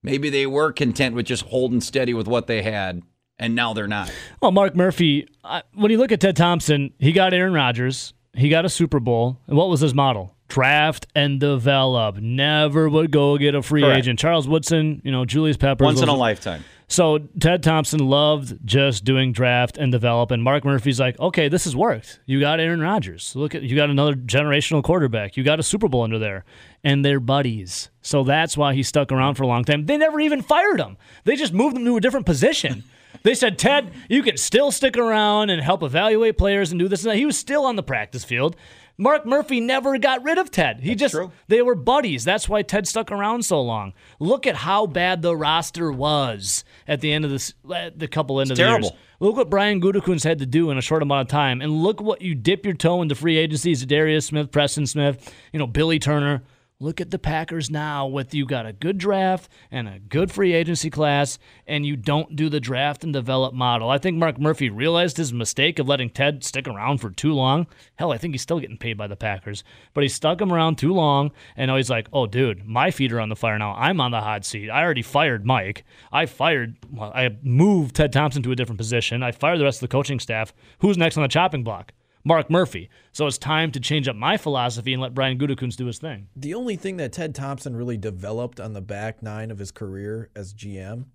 [0.02, 3.02] maybe they were content with just holding steady with what they had,
[3.42, 4.10] and now they're not.
[4.40, 8.48] Well, Mark Murphy, I, when you look at Ted Thompson, he got Aaron Rodgers, he
[8.48, 9.38] got a Super Bowl.
[9.48, 10.36] And what was his model?
[10.48, 12.16] Draft and develop.
[12.16, 13.98] Never would go get a free Correct.
[13.98, 14.18] agent.
[14.18, 15.84] Charles Woodson, you know, Julius Peppers.
[15.84, 16.64] Once in a lifetime.
[16.88, 21.64] So Ted Thompson loved just doing draft and develop, and Mark Murphy's like, okay, this
[21.64, 22.20] has worked.
[22.26, 23.34] You got Aaron Rodgers.
[23.34, 25.38] Look at you got another generational quarterback.
[25.38, 26.44] You got a Super Bowl under there,
[26.84, 27.88] and they're buddies.
[28.02, 29.86] So that's why he stuck around for a long time.
[29.86, 30.98] They never even fired him.
[31.24, 32.84] They just moved him to a different position.
[33.22, 37.04] They said, Ted, you can still stick around and help evaluate players and do this
[37.04, 37.16] and that.
[37.16, 38.56] He was still on the practice field.
[38.98, 40.80] Mark Murphy never got rid of Ted.
[40.80, 41.32] He just true.
[41.48, 42.24] they were buddies.
[42.24, 43.94] That's why Ted stuck around so long.
[44.20, 48.40] Look at how bad the roster was at the end of this, uh, the couple
[48.40, 48.88] end of the terrible.
[48.88, 48.98] years.
[49.18, 52.00] Look what Brian Gutekunst had to do in a short amount of time, and look
[52.00, 53.74] what you dip your toe into free agency.
[53.74, 56.42] Darius Smith, Preston Smith, you know Billy Turner.
[56.82, 60.52] Look at the Packers now with you got a good draft and a good free
[60.52, 63.88] agency class, and you don't do the draft and develop model.
[63.88, 67.68] I think Mark Murphy realized his mistake of letting Ted stick around for too long.
[67.94, 69.62] Hell, I think he's still getting paid by the Packers,
[69.94, 73.12] but he stuck him around too long, and now he's like, oh, dude, my feet
[73.12, 73.74] are on the fire now.
[73.74, 74.68] I'm on the hot seat.
[74.68, 75.84] I already fired Mike.
[76.10, 79.22] I fired, well, I moved Ted Thompson to a different position.
[79.22, 80.52] I fired the rest of the coaching staff.
[80.80, 81.92] Who's next on the chopping block?
[82.24, 82.88] Mark Murphy.
[83.12, 86.28] So it's time to change up my philosophy and let Brian Gutekunst do his thing.
[86.36, 90.30] The only thing that Ted Thompson really developed on the back nine of his career
[90.36, 91.06] as GM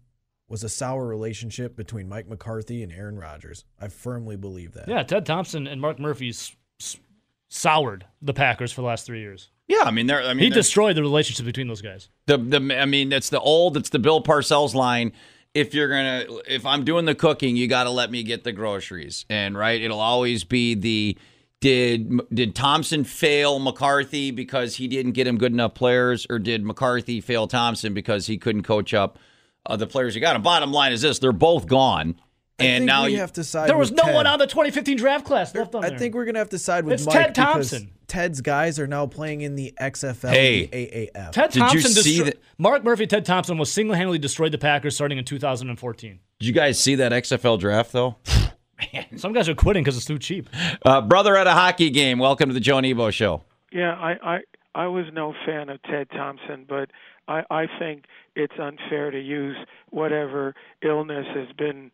[0.49, 3.65] was a sour relationship between Mike McCarthy and Aaron Rodgers.
[3.79, 4.87] I firmly believe that.
[4.87, 6.97] Yeah, Ted Thompson and Mark Murphy's s-
[7.49, 9.49] soured the Packers for the last three years.
[9.67, 12.09] Yeah, I mean, they're, I mean, He they're- destroyed the relationship between those guys.
[12.25, 15.11] The the I mean, it's the old, it's the Bill Parcells line.
[15.57, 18.51] If you're gonna, if I'm doing the cooking, you got to let me get the
[18.51, 21.17] groceries, and right, it'll always be the
[21.61, 26.63] did did Thompson fail McCarthy because he didn't get him good enough players, or did
[26.63, 29.17] McCarthy fail Thompson because he couldn't coach up
[29.65, 30.35] uh, the players he got?
[30.35, 32.21] And bottom line is this: they're both gone,
[32.59, 33.69] I and now you, have to side.
[33.69, 35.99] There was with no one on the 2015 draft class left on I there.
[35.99, 37.91] think we're gonna have to side with It's Mike Ted Thompson.
[38.07, 40.65] Ted's guys are now playing in the XFL, Hey.
[40.65, 41.31] the AAF.
[41.33, 44.57] Ted Did you Thompson see destro- that- Mark Murphy, Ted Thompson was single-handedly destroyed the
[44.57, 46.19] Packers starting in 2014.
[46.39, 48.15] did you guys see that XFL draft though?
[49.17, 50.49] Some guys are quitting because it's too cheap.
[50.83, 52.17] Uh, brother at a hockey game.
[52.17, 53.43] Welcome to the Joe Nebo Show.
[53.71, 54.39] Yeah, I, I
[54.73, 56.89] I was no fan of Ted Thompson, but
[57.27, 59.57] I I think it's unfair to use
[59.89, 61.91] whatever illness has been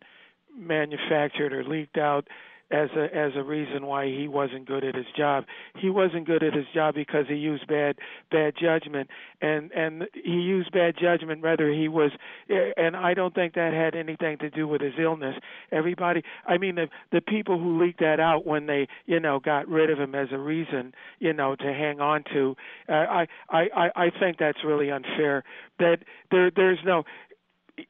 [0.56, 2.26] manufactured or leaked out
[2.70, 5.44] as a as a reason why he wasn't good at his job.
[5.76, 7.96] He wasn't good at his job because he used bad
[8.30, 9.10] bad judgment
[9.42, 12.10] and and he used bad judgment whether he was
[12.48, 15.36] and I don't think that had anything to do with his illness.
[15.70, 19.68] Everybody I mean the the people who leaked that out when they, you know, got
[19.68, 22.56] rid of him as a reason, you know, to hang on to
[22.88, 25.44] uh, I I I I think that's really unfair
[25.78, 25.98] that
[26.30, 27.04] there there's no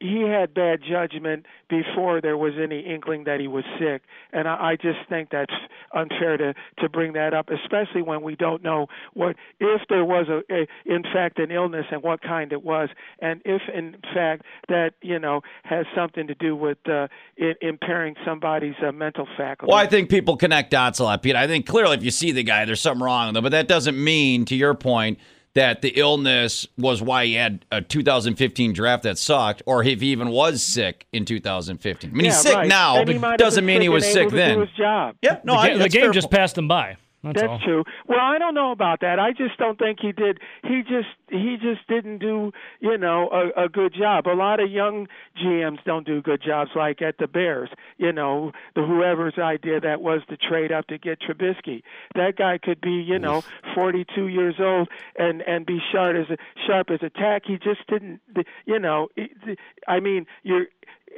[0.00, 4.70] he had bad judgment before there was any inkling that he was sick, and I,
[4.70, 5.52] I just think that's
[5.94, 10.26] unfair to to bring that up, especially when we don't know what if there was
[10.28, 12.88] a, a in fact an illness and what kind it was,
[13.20, 17.08] and if in fact that you know has something to do with uh,
[17.40, 19.70] I- impairing somebody's uh, mental faculty.
[19.70, 21.36] Well, I think people connect dots a lot, Pete.
[21.36, 23.68] I think clearly if you see the guy, there's something wrong with him, but that
[23.68, 25.18] doesn't mean, to your point,
[25.54, 30.08] that the illness was why he had a 2015 draft that sucked, or if he
[30.08, 32.10] even was sick in 2015.
[32.10, 32.68] I mean, he's sick right.
[32.68, 34.56] now, And he but doesn't mean he was sick then.
[34.56, 35.14] Do his job.
[35.22, 36.40] Yeah, no, the, I, the game just point.
[36.40, 36.96] passed him by.
[37.24, 37.84] That's, That's true.
[38.06, 39.18] Well, I don't know about that.
[39.18, 40.38] I just don't think he did.
[40.62, 44.26] He just he just didn't do you know a, a good job.
[44.26, 45.08] A lot of young
[45.42, 46.70] GMs don't do good jobs.
[46.76, 50.98] Like at the Bears, you know, the whoever's idea that was to trade up to
[50.98, 51.82] get Trubisky.
[52.14, 53.42] That guy could be you know
[53.74, 57.42] 42 years old and and be sharp as a, sharp as a tack.
[57.46, 58.20] He just didn't.
[58.66, 59.08] You know,
[59.88, 60.66] I mean, your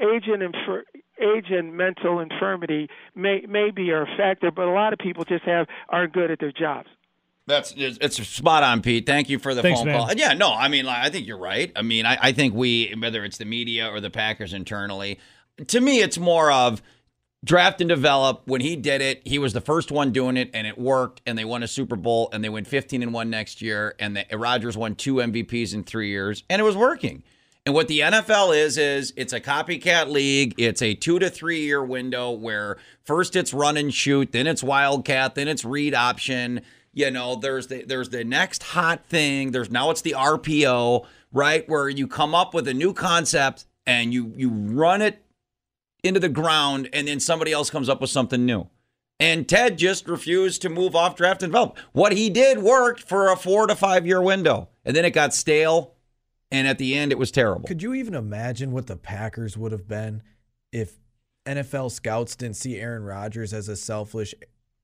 [0.01, 0.85] age and infer-
[1.21, 5.45] age and mental infirmity may maybe are a factor, but a lot of people just
[5.45, 6.89] have aren't good at their jobs.
[7.47, 9.07] That's it's it's spot on, Pete.
[9.07, 9.99] Thank you for the Thanks, phone man.
[9.99, 10.13] call.
[10.15, 11.71] Yeah, no, I mean, I think you're right.
[11.77, 15.21] I mean, I, I think we, whether it's the media or the Packers internally,
[15.69, 16.83] to me, it's more of
[17.45, 18.43] draft and develop.
[18.47, 21.23] When he did it, he was the first one doing it, and it worked.
[21.25, 23.95] And they won a Super Bowl, and they went 15 and one next year.
[24.01, 27.23] And the, Rodgers won two MVPs in three years, and it was working.
[27.67, 30.55] And what the NFL is is it's a copycat league.
[30.57, 34.63] It's a two to three year window where first it's run and shoot, then it's
[34.63, 36.61] wildcat, then it's read option.
[36.93, 39.51] You know, there's the there's the next hot thing.
[39.51, 41.69] There's now it's the RPO, right?
[41.69, 45.25] Where you come up with a new concept and you you run it
[46.05, 48.69] into the ground, and then somebody else comes up with something new.
[49.19, 51.79] And Ted just refused to move off draft and develop.
[51.93, 55.35] What he did worked for a four to five year window, and then it got
[55.35, 55.96] stale,
[56.51, 57.67] and at the end it was terrible.
[57.67, 60.23] Could you even imagine what the Packers would have been
[60.73, 60.99] if
[61.47, 64.35] NFL scouts didn't see Aaron Rodgers as a selfish,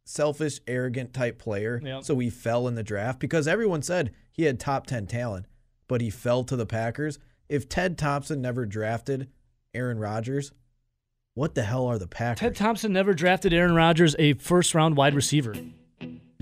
[0.04, 1.80] selfish, arrogant type player?
[1.82, 2.04] Yep.
[2.04, 5.46] So he fell in the draft because everyone said he had top 10 talent,
[5.88, 7.18] but he fell to the Packers.
[7.48, 9.28] If Ted Thompson never drafted
[9.74, 10.52] Aaron Rodgers,
[11.34, 12.40] what the hell are the Packers?
[12.40, 15.54] Ted Thompson never drafted Aaron Rodgers a first round wide receiver.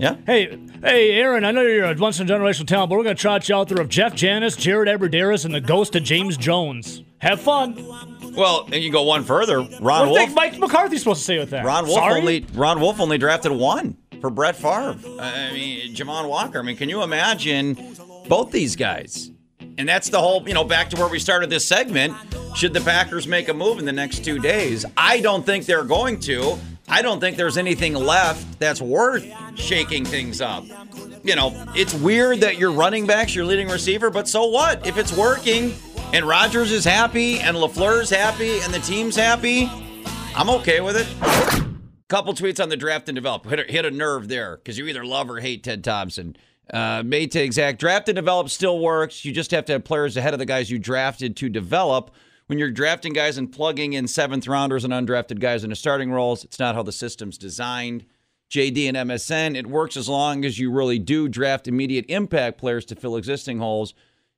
[0.01, 0.15] Yeah.
[0.25, 3.15] Hey, hey, Aaron, I know you're a once in a generational talent, but we're going
[3.15, 6.37] to trot you out there of Jeff Janis, Jared Abbrederis, and the ghost of James
[6.37, 7.03] Jones.
[7.19, 7.75] Have fun.
[8.35, 9.59] Well, and you can go one further.
[9.59, 10.17] Ron What Wolf.
[10.17, 11.63] think Mike McCarthy's supposed to say with that?
[11.63, 12.19] Ron Wolf Sorry?
[12.19, 14.97] only Ron Wolf only drafted one for Brett Favre.
[15.19, 16.57] I mean, Javon Walker.
[16.57, 17.95] I mean, can you imagine
[18.27, 19.29] both these guys?
[19.77, 22.15] And that's the whole, you know, back to where we started this segment.
[22.55, 24.83] Should the Packers make a move in the next two days?
[24.97, 26.57] I don't think they're going to.
[26.91, 29.25] I don't think there's anything left that's worth
[29.55, 30.65] shaking things up.
[31.23, 34.85] You know, it's weird that your running back's your leading receiver, but so what?
[34.85, 35.73] If it's working
[36.11, 39.69] and Rodgers is happy and LaFleur's happy and the team's happy,
[40.35, 41.07] I'm okay with it.
[42.09, 43.45] Couple tweets on the draft and develop.
[43.45, 46.35] Hit a, hit a nerve there because you either love or hate Ted Thompson.
[46.73, 49.23] Uh, made to exact draft and develop still works.
[49.23, 52.11] You just have to have players ahead of the guys you drafted to develop.
[52.51, 56.43] When you're drafting guys and plugging in seventh rounders and undrafted guys into starting roles,
[56.43, 58.05] it's not how the system's designed.
[58.49, 62.83] JD and MSN, it works as long as you really do draft immediate impact players
[62.87, 63.93] to fill existing holes.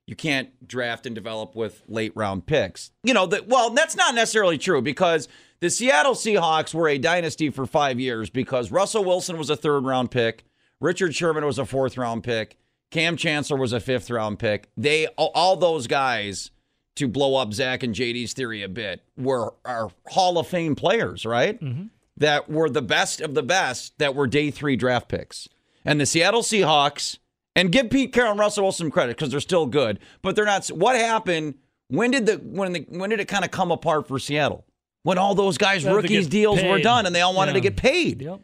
[0.06, 2.92] You can't draft and develop with late round picks.
[3.02, 5.26] You know, that well, that's not necessarily true because
[5.58, 9.84] the Seattle Seahawks were a dynasty for five years because Russell Wilson was a third
[9.84, 10.44] round pick,
[10.78, 12.58] Richard Sherman was a fourth round pick,
[12.92, 14.68] Kam Chancellor was a fifth round pick.
[14.76, 16.52] They all, all those guys
[16.96, 21.26] to blow up Zach and JD's theory a bit were our Hall of Fame players,
[21.26, 21.60] right?
[21.60, 21.86] Mm-hmm.
[22.16, 25.48] That were the best of the best that were day three draft picks.
[25.84, 27.18] And the Seattle Seahawks,
[27.56, 30.66] and give Pete Carroll and Russell Wilson credit because they're still good, but they're not.
[30.68, 31.54] What happened?
[31.88, 34.64] When did the when the when did it kind of come apart for Seattle?
[35.02, 37.52] When all those guys' They had to rookies deals were done and they all wanted
[37.52, 38.22] to get paid.
[38.22, 38.40] Yep.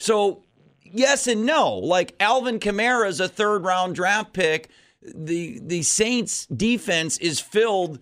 [0.00, 0.42] So,
[0.82, 1.72] yes and no.
[1.76, 4.68] Like Alvin Kamara is a third round draft pick.
[5.04, 7.98] The the Saints defense is filled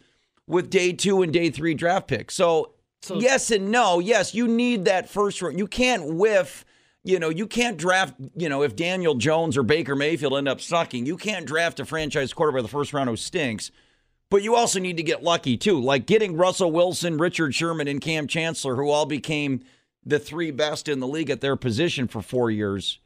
[0.47, 2.35] with day two and day three draft picks.
[2.35, 3.99] So, So- yes and no.
[3.99, 5.59] Yes, you need that first round.
[5.59, 6.65] You can't whiff.
[7.05, 8.15] You know, you can't draft.
[8.37, 11.85] You know, if Daniel Jones or Baker Mayfield end up sucking, you can't draft a
[11.85, 13.73] franchise quarterback in the first round who stinks.
[14.31, 18.01] But you also need to get lucky too, like getting Russell Wilson, Richard Sherman, and
[18.01, 19.61] Kam Chancellor, who all became
[20.07, 22.99] the three best in the league at their position for four years.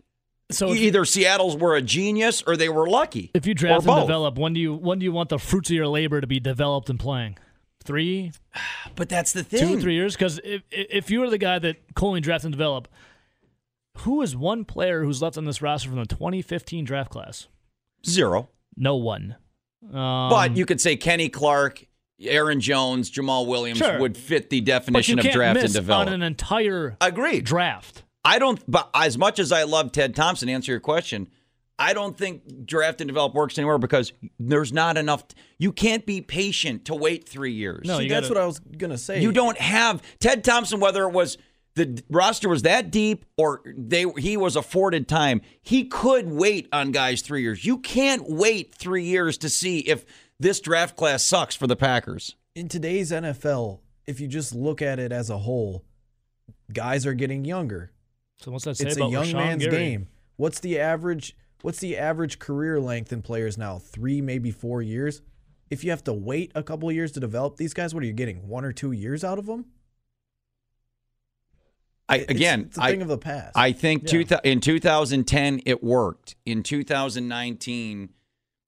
[0.50, 3.30] So if, Either Seattle's were a genius or they were lucky.
[3.34, 4.02] if you draft and both.
[4.06, 6.38] develop, when do you when do you want the fruits of your labor to be
[6.40, 7.36] developed and playing?
[7.84, 8.32] Three,
[8.96, 9.60] But that's the thing.
[9.60, 10.14] two, three years?
[10.14, 12.86] Because if if you were the guy that Coley draft and develop,
[13.98, 17.48] who is one player who's left on this roster from the 2015 draft class?
[18.06, 18.48] Zero.
[18.76, 19.36] No one.
[19.92, 21.84] Um, but you could say Kenny Clark
[22.20, 23.98] Aaron Jones, Jamaal Williams Sure.
[24.00, 26.08] would fit the definition of draft and develop.
[26.08, 27.44] on an entire Agreed.
[27.44, 28.02] draft.
[28.26, 31.28] I don't, but as much as I love Ted Thompson, answer your question,
[31.78, 35.24] I don't think draft and develop works anywhere because there's not enough.
[35.58, 37.86] You can't be patient to wait three years.
[37.86, 39.20] No, See, you that's gotta- what I was gonna say.
[39.22, 41.36] You don't have Ted Thompson, whether it was
[41.74, 45.42] the roster was that deep or they he was afforded time.
[45.60, 47.66] He could wait on guys three years.
[47.66, 50.06] You can't wait three years to see if
[50.40, 52.34] this draft class sucks for the Packers.
[52.54, 55.84] in today's NFL, if you just look at it as a whole,
[56.72, 57.92] guys are getting younger.
[58.38, 59.76] So what's that say It's a young Rashan man's Gary?
[59.76, 60.08] game.
[60.36, 61.36] What's the average?
[61.62, 63.78] What's the average career length in players now?
[63.78, 65.22] Three, maybe four years.
[65.70, 68.06] If you have to wait a couple of years to develop these guys, what are
[68.06, 68.46] you getting?
[68.46, 69.66] One or two years out of them?
[72.08, 73.56] I again, it's a I thing of the past.
[73.56, 74.08] I think Yeah.
[74.10, 76.36] two thou- in 2010 it worked.
[76.44, 78.10] In 2019,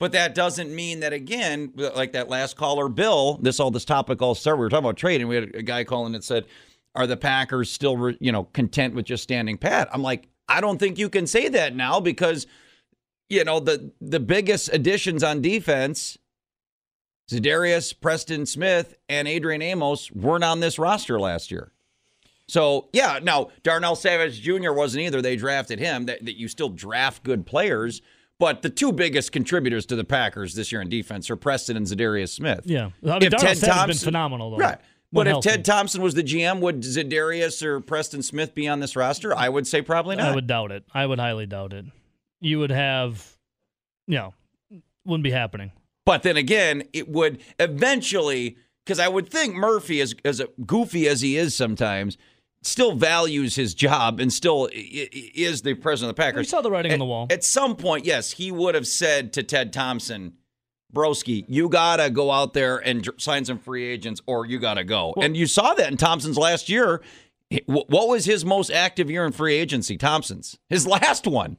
[0.01, 3.39] but that doesn't mean that again, like that last caller, Bill.
[3.41, 4.59] This all this topic all started.
[4.59, 6.47] We were talking about trade, and we had a guy calling that said,
[6.99, 10.79] "Are the Packers still, you know, content with just standing pat?" I'm like, I don't
[10.79, 12.47] think you can say that now because,
[13.31, 16.19] you know, the the biggest additions on defense.
[17.31, 21.73] Za'Darius, Preston Smith, and Adrian Amos weren't on this roster last year.
[22.49, 24.73] So yeah, now Darnell Savage Jr.
[24.73, 25.21] wasn't either.
[25.21, 26.07] They drafted him.
[26.07, 28.01] That, that you still draft good players,
[28.39, 31.87] but the two biggest contributors to the Packers this year in defense are Preston and
[31.87, 32.63] Za'Darius Smith.
[32.65, 32.91] Yeah.
[33.07, 34.57] I mean, Darnell been phenomenal, though.
[34.57, 34.79] Right.
[35.11, 35.49] But if healthy.
[35.49, 39.35] Ted Thompson was the GM, would Za'Darius or Preston Smith be on this roster?
[39.35, 40.33] I would say probably not.
[40.33, 40.85] I would doubt it.
[40.93, 41.87] I would highly doubt it.
[42.41, 43.37] You would have,
[44.07, 44.35] you know,
[45.07, 45.73] wouldn't be happening.
[46.05, 51.21] But then again, it would eventually, because I would think Murphy, as as goofy as
[51.21, 52.19] he is sometimes,
[52.63, 56.47] still values his job and still is the president of the Packers.
[56.47, 57.27] We saw the writing on the wall.
[57.31, 60.35] At some point, yes, he would have said to Ted Thompson,
[60.95, 65.15] Broski, you gotta go out there and sign some free agents, or you gotta go.
[65.21, 67.03] and you saw that in Thompson's last year.
[67.67, 69.97] What was his most active year in free agency?
[69.97, 71.57] Thompson's his last one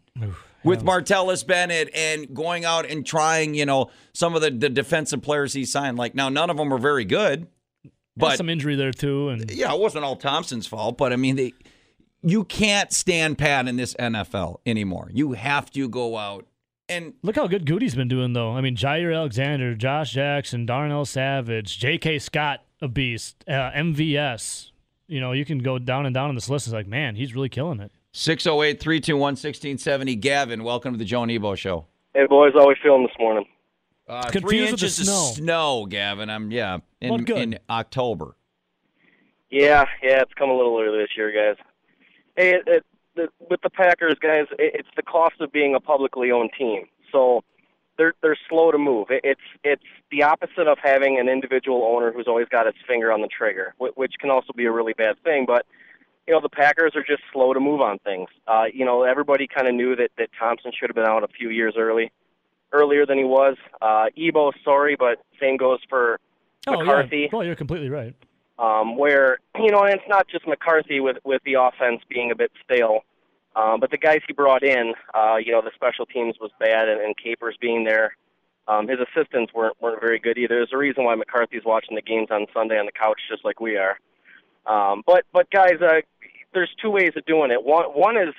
[0.64, 5.22] with Martellus Bennett and going out and trying, you know, some of the, the defensive
[5.24, 5.98] players he signed.
[5.98, 7.48] Like now, none of them were very good,
[7.84, 7.92] But
[8.32, 10.96] but some injury there too, and yeah, it wasn't all Thompson's fault.
[10.98, 11.54] But I mean, they,
[12.22, 15.10] you can't stand pat in this NFL anymore.
[15.12, 16.46] You have to go out
[16.90, 18.52] and look how good Gutey's been doing though.
[18.52, 22.20] I mean, Jaire Alexander, Josh Jackson, Darnell Savage, J.K.
[22.20, 24.72] Scott, a beast, uh, MVS.
[25.08, 26.68] You know, you can go down and down on this list.
[26.68, 27.92] It's like, man, he's really killing it.
[28.12, 30.16] 608 321 1670.
[30.16, 31.86] Gavin, welcome to the Joe and Ebo show.
[32.14, 33.46] Hey boys, how we feeling this morning?
[34.08, 35.30] Uh, Confused three with the inches snow.
[35.30, 36.30] of snow, Gavin.
[36.30, 38.36] I'm yeah in, in October.
[39.52, 41.64] Yeah, yeah, it's come a little early this year, guys.
[42.36, 42.86] Hey, it, it,
[43.20, 46.86] the, with the Packers, guys, it, it's the cost of being a publicly owned team.
[47.12, 47.44] So
[47.98, 49.08] they're they're slow to move.
[49.10, 53.12] It, it's it's the opposite of having an individual owner who's always got his finger
[53.12, 55.46] on the trigger, which can also be a really bad thing.
[55.46, 55.66] But
[56.28, 58.30] you know, the Packers are just slow to move on things.
[58.48, 61.28] Uh, you know, everybody kind of knew that that Thompson should have been out a
[61.28, 62.12] few years early,
[62.72, 63.58] earlier than he was.
[63.82, 66.20] Uh, Ebo, sorry, but same goes for
[66.68, 67.18] Oh McCarthy.
[67.22, 68.14] yeah, well, you're completely right.
[68.60, 72.36] Um, where you know, and it's not just McCarthy with with the offense being a
[72.36, 73.02] bit stale,
[73.56, 76.88] um, but the guys he brought in, uh, you know, the special teams was bad,
[76.88, 78.16] and, and Capers being there,
[78.68, 80.56] um, his assistants weren't weren't very good either.
[80.56, 83.60] There's a reason why McCarthy's watching the games on Sunday on the couch just like
[83.60, 83.98] we are.
[84.66, 86.02] Um, but but guys, uh,
[86.54, 87.64] there's two ways of doing it.
[87.64, 88.36] One one is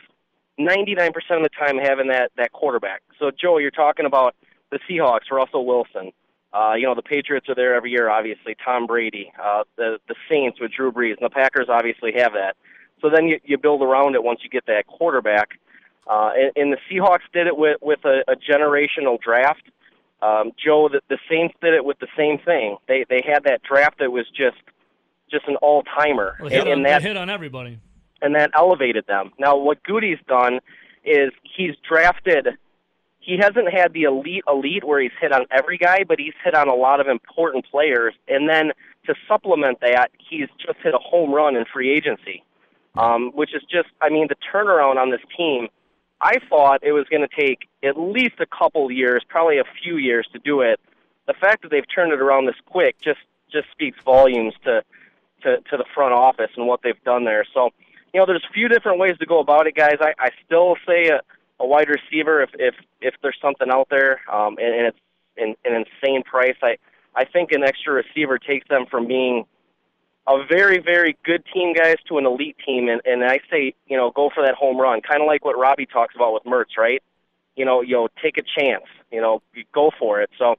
[0.59, 3.03] 99% of the time having that that quarterback.
[3.19, 4.35] So Joe, you're talking about
[4.71, 6.13] the Seahawks, Russell Wilson.
[6.53, 8.57] Uh, you know, the Patriots are there every year, obviously.
[8.65, 12.57] Tom Brady, uh, the the Saints with Drew Brees, and the Packers obviously have that.
[13.01, 15.51] So then you, you build around it once you get that quarterback.
[16.09, 19.63] Uh, and, and the Seahawks did it with with a, a generational draft.
[20.23, 22.77] Um, Joe, the, the Saints did it with the same thing.
[22.89, 24.57] They they had that draft that was just
[25.31, 27.79] just an all timer, Well, and, on, and that hit on everybody.
[28.21, 29.31] and that elevated them.
[29.39, 30.59] Now, what Gutey's done
[31.05, 32.49] is he's drafted.
[33.21, 36.55] He hasn't had the elite elite where he's hit on every guy, but he's hit
[36.55, 38.15] on a lot of important players.
[38.29, 38.73] And then
[39.07, 42.43] to supplement that, he's just hit a home run in free agency,
[42.97, 45.69] um, which is just, I mean, the turnaround on this team.
[46.23, 49.97] I thought it was going to take at least a couple years, probably a few
[49.97, 50.79] years to do it.
[51.27, 54.83] The fact that they've turned it around this quick just just speaks volumes to
[55.43, 57.47] to, to the front office and what they've done there.
[57.55, 57.71] So,
[58.13, 59.97] you know, there's a few different ways to go about it, guys.
[60.01, 61.21] I, I still say a,
[61.61, 64.99] a wide receiver if if if there's something out there, um, and, and it's
[65.37, 66.57] an, an insane price.
[66.63, 66.79] I
[67.15, 69.45] I think an extra receiver takes them from being
[70.27, 72.89] a very very good team, guys, to an elite team.
[72.89, 75.59] And and I say, you know, go for that home run, kind of like what
[75.59, 77.03] Robbie talks about with Mertz, right?
[77.57, 78.85] You know, you know, take a chance.
[79.13, 80.31] You know, you go for it.
[80.39, 80.57] So.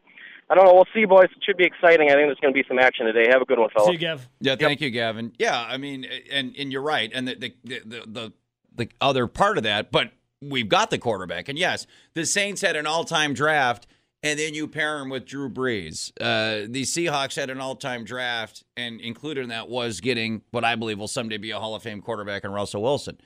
[0.50, 0.74] I don't know.
[0.74, 1.30] We'll see, boys.
[1.32, 2.10] It should be exciting.
[2.10, 3.30] I think there's going to be some action today.
[3.32, 3.88] Have a good one, fellas.
[3.88, 4.28] See you, Gav.
[4.42, 5.32] Yeah, thank you, Gavin.
[5.40, 8.34] Yeah, I mean, and and you're right, and the the, the the
[8.76, 10.12] the other part of that, but
[10.42, 13.88] we've got the quarterback, and yes, the Saints had an all-time draft,
[14.24, 16.12] and then you pair him with Drew Brees.
[16.20, 20.76] Uh, the Seahawks had an all-time draft, and included in that was getting what I
[20.76, 23.18] believe will someday be a Hall of Fame quarterback in Russell Wilson.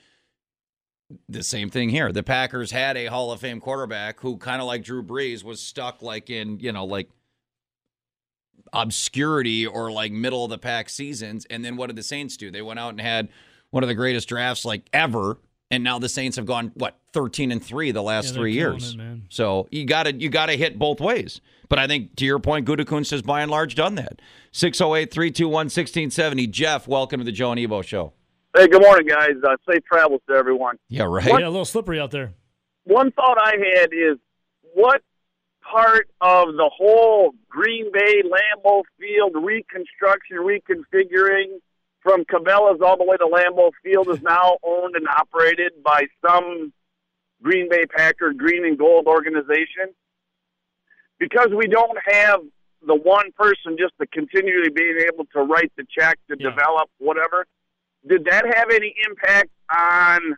[1.29, 2.11] The same thing here.
[2.11, 5.61] The Packers had a Hall of Fame quarterback who, kind of like Drew Brees, was
[5.61, 7.09] stuck like in you know like
[8.73, 11.45] obscurity or like middle of the pack seasons.
[11.49, 12.51] And then what did the Saints do?
[12.51, 13.29] They went out and had
[13.69, 15.37] one of the greatest drafts like ever.
[15.71, 18.93] And now the Saints have gone what thirteen and three the last Yeah, three years.
[18.93, 19.23] it, man.
[19.29, 21.41] So you got to you got to hit both ways.
[21.69, 24.21] But I think to your point, Gutekunst has by and large done that.
[24.53, 26.49] 608-321-1670.
[26.51, 28.13] Jeff, welcome to the Joe and Ebo show.
[28.55, 29.31] Hey, good morning, guys.
[29.43, 30.77] Uh, safe travels to everyone.
[30.87, 31.25] Yeah, right.
[31.25, 32.33] Yeah, a little slippery out there.
[32.85, 34.17] One thought I had is
[34.73, 35.01] what
[35.61, 41.59] part of the whole Green Bay Lambeau Field reconstruction, reconfiguring
[42.05, 46.71] from Cabela's all the way to Lambeau Field is now owned and operated by some
[47.41, 49.87] Green Bay Packer green and gold organization?
[51.19, 52.41] Because we don't have
[52.85, 56.51] the one person just to continually being able to write the check to Yeah.
[56.51, 57.47] develop whatever.
[58.07, 60.37] Did that have any impact on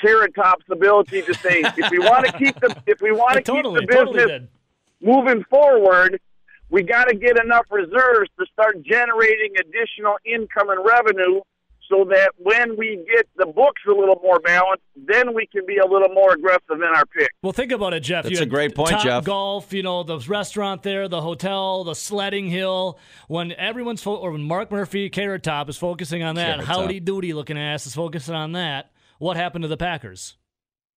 [0.00, 3.42] Carrot Top's ability to say if we want to keep the if we want to
[3.42, 4.48] totally, keep the business totally
[5.02, 6.18] moving forward,
[6.70, 11.40] we got to get enough reserves to start generating additional income and revenue
[11.88, 15.78] so that when we get the books a little more balanced, then we can be
[15.78, 17.30] a little more aggressive in our pick.
[17.42, 18.22] Well, think about it, Jeff.
[18.22, 19.24] That's You a great point, Top Jeff.
[19.24, 22.96] Golf, you know, the restaurant there, the hotel, the sledding hill.
[23.26, 27.00] When everyone's fo- or when Mark Murphy, Carrot Top is focusing on that, Carrot Howdy
[27.00, 28.92] Doody looking ass is focusing on that.
[29.18, 30.36] What happened to the Packers?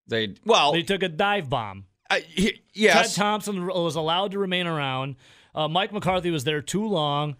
[0.06, 1.86] They well, They took a dive bomb.
[2.08, 3.14] I, he- yes.
[3.14, 5.16] Ted Thompson was allowed to remain around.
[5.54, 7.36] Uh, Mike McCarthy was there too long.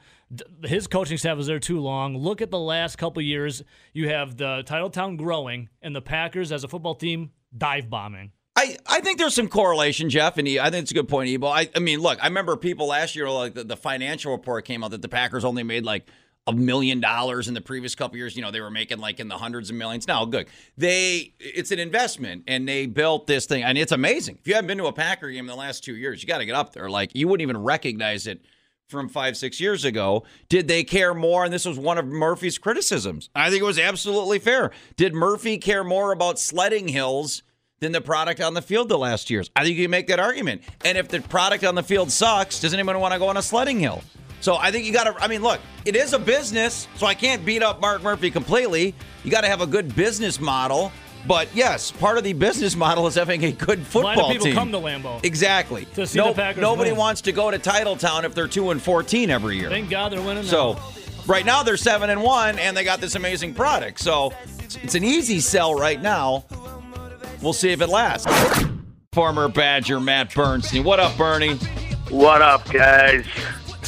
[0.63, 2.17] His coaching staff was there too long.
[2.17, 3.63] Look at the last couple years.
[3.93, 8.33] You have the Titletown growing, and the Packers as a football team dive bombing.
[8.57, 11.49] I, I think there's some correlation, Jeff, and I think it's a good point, Ebo.
[11.49, 14.85] I, I mean, look, I remember people last year, like the, the financial report came
[14.85, 16.07] out that the Packers only made like
[16.47, 18.37] a million dollars in the previous couple years.
[18.37, 20.07] You know, they were making like in the hundreds of millions.
[20.07, 20.47] Now, good.
[20.77, 24.39] They, it's an investment, and they built this thing, and it's amazing.
[24.41, 26.39] If you haven't been to a Packer game in the last two years, you got
[26.39, 26.91] to get up there.
[26.91, 28.43] Like you wouldn't even recognize it
[28.89, 30.25] from five, six years ago.
[30.49, 31.45] Did they care more?
[31.45, 33.31] And this was one of Murphy's criticisms.
[33.35, 34.73] I think it was absolutely fair.
[34.97, 37.43] Did Murphy care more about sledding hills?
[37.81, 39.51] than the product on the field the last years.
[39.55, 40.63] I think you can make that argument.
[40.87, 43.43] And if the product on the field sucks, does anyone want to go on a
[43.43, 44.03] sledding hill?
[44.45, 45.25] So I think you got to.
[45.25, 48.95] I mean, look, it is a business, so I can't beat up Mark Murphy completely.
[49.25, 50.93] You got to have a good business model.
[51.27, 54.23] But yes, part of the business model is having a good football team.
[54.23, 54.55] Why do people team.
[54.55, 55.25] come to Lambeau?
[55.25, 55.87] Exactly.
[55.95, 56.99] To see the Packers nobody win.
[56.99, 59.71] wants to go to Titletown if they're two and fourteen every year.
[59.71, 60.45] Thank God they're winning.
[60.45, 60.81] So now.
[61.27, 63.99] right now they're seven and one, and they got this amazing product.
[63.99, 66.45] So it's, it's an easy sell right now.
[67.41, 68.27] We'll see if it lasts.
[69.15, 70.85] Former Badger Matt Bernstein.
[70.85, 71.55] What up, Bernie?
[72.11, 73.25] What up, guys?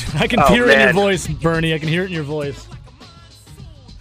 [0.15, 1.75] I can Oh, hear it in your voice, Bernie.
[1.75, 2.67] I can hear it in your voice.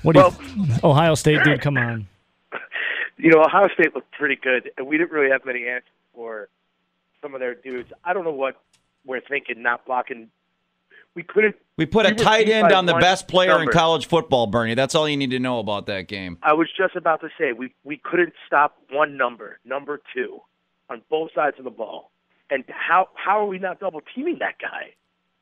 [0.04, 1.62] What do you, Ohio State dude?
[1.62, 2.08] Come on.
[3.18, 6.50] you know, Ohio State looked pretty good, and we didn't really have many answers for
[7.22, 7.92] some of their dudes.
[8.04, 8.62] I don't know what
[9.06, 10.30] we're thinking, not blocking.
[11.16, 11.56] We couldn't.
[11.78, 14.76] We put a we tight end on the best player in college football, Bernie.
[14.76, 16.38] That's all you need to know about that game.
[16.44, 20.42] I was just about to say we we couldn't stop one number, number two,
[20.90, 22.12] on both sides of the ball.
[22.50, 24.94] And how how are we not double teaming that guy?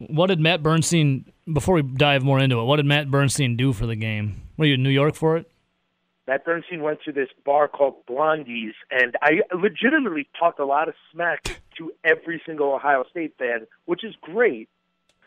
[0.09, 1.25] What did Matt Bernstein?
[1.51, 4.41] Before we dive more into it, what did Matt Bernstein do for the game?
[4.57, 5.49] Were you in New York for it?
[6.27, 10.95] Matt Bernstein went to this bar called Blondie's, and I legitimately talked a lot of
[11.11, 14.69] smack to every single Ohio State fan, which is great.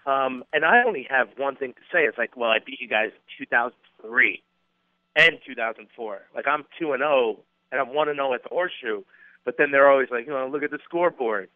[0.07, 2.05] Um, and I only have one thing to say.
[2.05, 4.43] It's like, well, I beat you guys in 2003
[5.17, 6.21] and 2004.
[6.35, 7.41] Like I'm two and zero,
[7.73, 9.03] and I'm one and zero at the Horseshoe.
[9.45, 11.49] But then they're always like, you know, look at the scoreboard.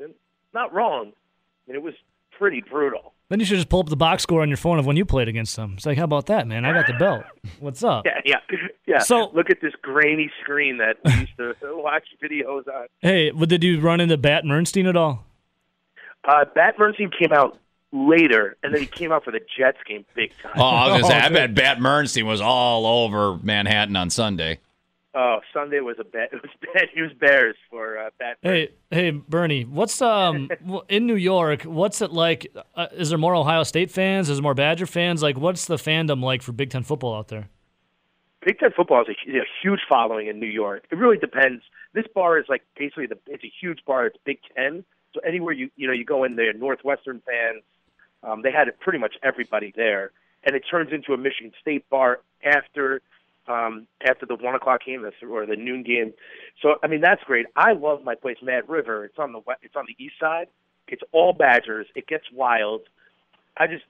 [0.00, 0.14] And
[0.54, 1.12] not wrong.
[1.12, 1.94] I mean, it was
[2.38, 3.14] pretty brutal.
[3.30, 5.04] Then you should just pull up the box score on your phone of when you
[5.04, 5.74] played against them.
[5.76, 6.64] It's like, how about that, man?
[6.64, 7.24] I got the belt.
[7.60, 8.06] What's up?
[8.06, 8.36] Yeah, yeah,
[8.86, 8.98] yeah.
[9.00, 12.86] So- look at this grainy screen that we used to watch videos on.
[13.00, 15.24] Hey, what did you run into Bat Bernstein at all?
[16.26, 17.58] Uh, Bat Bernstein came out
[17.92, 20.52] later, and then he came out for the Jets game big time.
[20.56, 24.08] Oh, I was gonna say, I Oh, bet Bat Bernstein was all over Manhattan on
[24.10, 24.58] Sunday.
[25.14, 26.30] Oh, Sunday was a bet.
[26.32, 26.88] It was bad.
[26.94, 28.38] It was Bears for uh, Bat.
[28.42, 30.50] Hey, hey, Bernie, what's um
[30.88, 31.62] in New York?
[31.62, 32.54] What's it like?
[32.74, 34.28] Uh, is there more Ohio State fans?
[34.28, 35.22] Is there more Badger fans?
[35.22, 37.48] Like, what's the fandom like for Big Ten football out there?
[38.44, 40.84] Big Ten football is a, a huge following in New York.
[40.90, 41.62] It really depends.
[41.94, 44.06] This bar is like basically the it's a huge bar.
[44.06, 44.84] It's Big Ten,
[45.14, 47.62] So anywhere you you know you go in there, Northwestern fans,
[48.22, 50.12] um, they had pretty much everybody there,
[50.44, 53.00] and it turns into a Michigan State bar after
[53.48, 56.12] um, after the one o'clock game or the noon game.
[56.62, 57.46] So I mean that's great.
[57.56, 59.04] I love my place, Mad River.
[59.04, 60.48] It's on the west, it's on the east side.
[60.86, 61.86] It's all Badgers.
[61.94, 62.82] It gets wild.
[63.56, 63.84] I just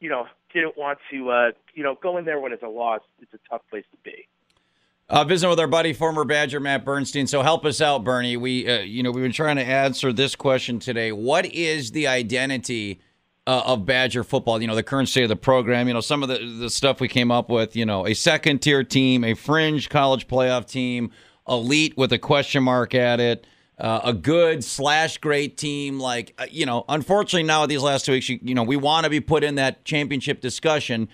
[0.00, 3.00] you know didn't want to uh, you know go in there when it's a loss.
[3.20, 4.26] It's a tough place to be.
[5.08, 7.26] Uh, visiting with our buddy, former Badger Matt Bernstein.
[7.26, 8.36] So help us out, Bernie.
[8.36, 11.10] We, uh, you know, we've been trying to answer this question today.
[11.10, 13.00] What is the identity
[13.46, 14.60] uh, of Badger football?
[14.60, 15.88] You know, the current state of the program.
[15.88, 17.76] You know, some of the the stuff we came up with.
[17.76, 21.10] You know, a second tier team, a fringe college playoff team,
[21.48, 23.46] elite with a question mark at it.
[23.78, 28.12] Uh, a good slash great team, like uh, you know, unfortunately now these last two
[28.12, 31.08] weeks, you, you know, we want to be put in that championship discussion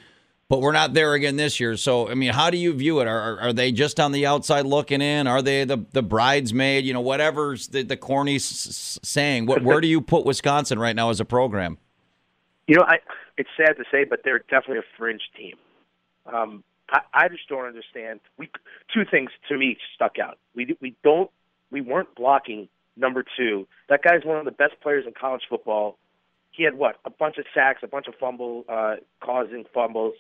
[0.48, 1.76] but we're not there again this year.
[1.76, 3.08] So, I mean, how do you view it?
[3.08, 5.26] Are, are they just on the outside looking in?
[5.26, 6.84] Are they the, the bridesmaid?
[6.84, 9.46] You know, whatever's the, the corny s- saying.
[9.46, 11.78] What, where do you put Wisconsin right now as a program?
[12.66, 12.98] You know, I
[13.36, 15.56] it's sad to say, but they're definitely a fringe team.
[16.26, 18.20] Um, I, I just don't understand.
[18.38, 18.50] We
[18.92, 20.38] two things to me stuck out.
[20.54, 21.30] We we don't
[21.70, 23.66] we weren't blocking number two.
[23.88, 25.98] That guy's one of the best players in college football.
[26.50, 30.14] He had what a bunch of sacks, a bunch of fumble uh, causing fumbles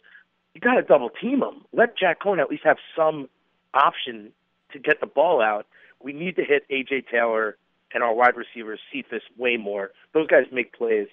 [0.56, 1.66] you got to double team him.
[1.74, 3.28] Let Jack Coan at least have some
[3.74, 4.32] option
[4.72, 5.66] to get the ball out.
[6.02, 7.58] We need to hit AJ Taylor
[7.92, 9.90] and our wide receivers Cephus way more.
[10.14, 11.08] Those guys make plays.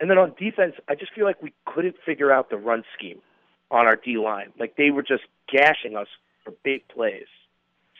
[0.00, 3.20] And then on defense, I just feel like we couldn't figure out the run scheme
[3.70, 4.52] on our D line.
[4.58, 6.06] Like they were just gashing us
[6.44, 7.26] for big plays.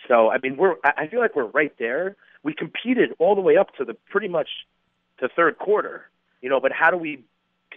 [0.07, 2.17] So I mean, we're I feel like we're right there.
[2.43, 4.49] We competed all the way up to the pretty much
[5.21, 6.05] the third quarter,
[6.41, 6.61] you know.
[6.61, 7.25] But how do we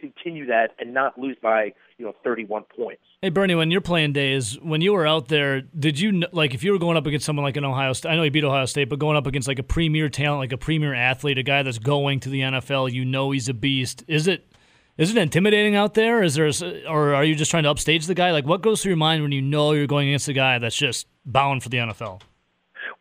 [0.02, 3.02] continue that and not lose by you know 31 points.
[3.22, 6.64] Hey Bernie, when your playing days, when you were out there, did you like if
[6.64, 8.10] you were going up against someone like an Ohio State?
[8.10, 10.52] I know you beat Ohio State, but going up against like a premier talent, like
[10.52, 14.04] a premier athlete, a guy that's going to the NFL, you know he's a beast.
[14.08, 14.52] Is it
[14.98, 16.22] is it intimidating out there?
[16.22, 16.52] Is there,
[16.88, 18.32] or are you just trying to upstage the guy?
[18.32, 20.76] Like, what goes through your mind when you know you're going against a guy that's
[20.76, 22.22] just bound for the NFL?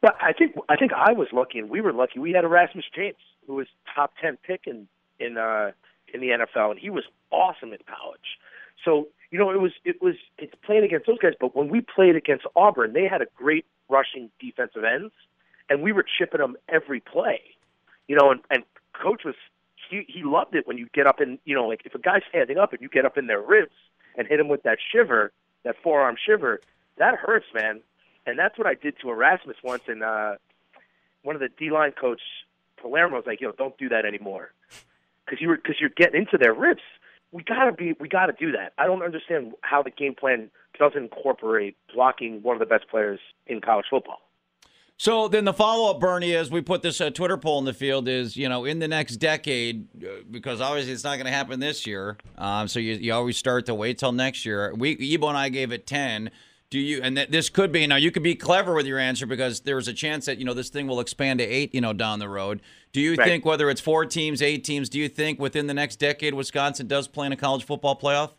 [0.03, 2.19] Well, I think I think I was lucky, and we were lucky.
[2.19, 4.89] We had Erasmus James, who was top ten pick in
[5.19, 5.73] in uh,
[6.13, 8.39] in the NFL, and he was awesome in college.
[8.85, 11.35] So you know, it was it was it's playing against those guys.
[11.39, 15.13] But when we played against Auburn, they had a great rushing defensive ends,
[15.69, 17.41] and we were chipping them every play.
[18.09, 19.37] You know, and, and coach was
[19.89, 22.23] he he loved it when you get up and you know like if a guy's
[22.29, 23.73] standing up and you get up in their ribs
[24.17, 25.33] and hit him with that shiver,
[25.63, 26.61] that forearm shiver,
[26.99, 27.81] that hurts, man.
[28.27, 29.85] And that's what I did to Erasmus once.
[29.87, 30.35] And uh,
[31.23, 32.21] one of the D line coach
[32.77, 34.53] Palermo was like, "Yo, don't do that anymore."
[35.31, 36.83] Because you were because you're getting into their ribs.
[37.33, 38.73] We gotta be we gotta do that.
[38.77, 43.21] I don't understand how the game plan doesn't incorporate blocking one of the best players
[43.47, 44.21] in college football.
[44.97, 47.73] So then the follow up, Bernie, is we put this uh, Twitter poll in the
[47.73, 51.33] field is, you know, in the next decade, uh, because obviously it's not going to
[51.33, 52.19] happen this year.
[52.37, 54.75] Um, so you, you always start to wait till next year.
[54.77, 56.31] We, Ebo and I gave it 10
[56.71, 59.27] do you and th- this could be now you could be clever with your answer
[59.27, 61.93] because there's a chance that you know this thing will expand to eight you know
[61.93, 62.61] down the road.
[62.93, 63.27] Do you right.
[63.27, 66.87] think whether it's four teams eight teams do you think within the next decade wisconsin
[66.87, 68.31] does play in a college football playoff?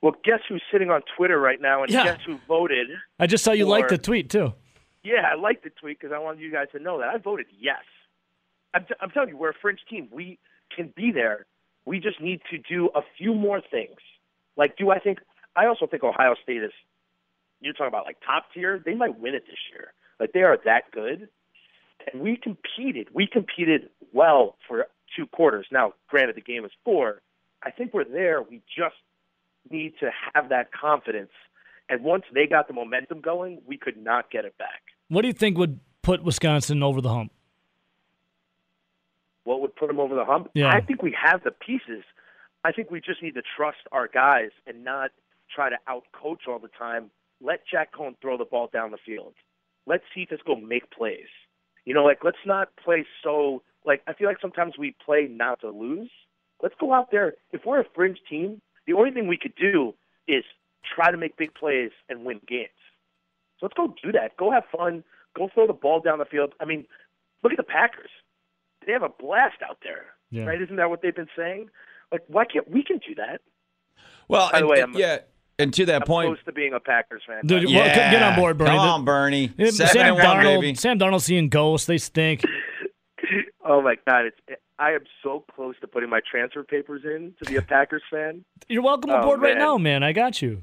[0.00, 2.04] Well guess who's sitting on twitter right now and yeah.
[2.04, 2.88] guess who voted
[3.18, 4.54] i just saw you for, like the tweet too.
[5.02, 7.08] Yeah i liked the tweet because i wanted you guys to know that.
[7.08, 7.82] I voted yes.
[8.72, 10.08] I'm, t- I'm telling you we're a fringe team.
[10.12, 10.38] We
[10.74, 11.46] can be there.
[11.86, 13.96] We just need to do a few more things.
[14.56, 15.18] Like do i think
[15.56, 16.72] i also think ohio state is
[17.60, 19.92] you're talking about like top tier, they might win it this year.
[20.20, 21.28] Like they are that good.
[22.12, 23.08] And we competed.
[23.12, 24.86] We competed well for
[25.16, 25.66] two quarters.
[25.70, 27.22] Now, granted, the game is four.
[27.62, 28.42] I think we're there.
[28.42, 28.94] We just
[29.70, 31.32] need to have that confidence.
[31.88, 34.82] And once they got the momentum going, we could not get it back.
[35.08, 37.32] What do you think would put Wisconsin over the hump?
[39.44, 40.50] What would put them over the hump?
[40.54, 40.68] Yeah.
[40.68, 42.04] I think we have the pieces.
[42.64, 45.10] I think we just need to trust our guys and not
[45.54, 47.10] try to outcoach all the time
[47.40, 49.34] let Jack Coan throw the ball down the field.
[49.86, 51.28] Let's see if this go make plays.
[51.84, 55.60] You know, like let's not play so like I feel like sometimes we play not
[55.60, 56.10] to lose.
[56.62, 57.34] Let's go out there.
[57.52, 59.94] If we're a fringe team, the only thing we could do
[60.26, 60.44] is
[60.94, 62.68] try to make big plays and win games.
[63.58, 64.36] So let's go do that.
[64.36, 65.04] Go have fun.
[65.36, 66.54] Go throw the ball down the field.
[66.60, 66.86] I mean,
[67.42, 68.10] look at the Packers.
[68.86, 70.06] They have a blast out there.
[70.30, 70.44] Yeah.
[70.44, 70.60] Right?
[70.60, 71.68] Isn't that what they've been saying?
[72.12, 73.40] Like, why can't we can do that?
[74.28, 75.18] Well, by the way, I'm, yeah.
[75.58, 77.44] And to that I'm point, close to being a Packers fan.
[77.44, 77.78] Dude, yeah.
[77.80, 78.70] well, get on board, Bernie.
[78.70, 79.52] Come on, Bernie.
[79.70, 80.74] Sam one, Darnold, baby.
[80.74, 81.86] Sam Darnold seeing ghosts.
[81.86, 82.42] They stink.
[83.64, 84.26] oh my God!
[84.26, 88.02] It's I am so close to putting my transfer papers in to be a Packers
[88.10, 88.44] fan.
[88.68, 90.04] You're welcome Oh, aboard right now, man.
[90.04, 90.62] I got you.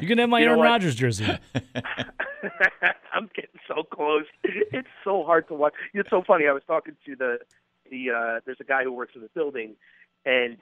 [0.00, 0.60] You can have my You Aaron?
[0.60, 1.26] Rodgers jersey.
[3.12, 4.24] I'm getting so close.
[4.42, 5.74] It's so hard to watch.
[5.92, 6.46] It's so funny.
[6.48, 7.38] I was talking to the
[7.90, 9.76] the uh, there's a guy who works in the building,
[10.24, 10.56] and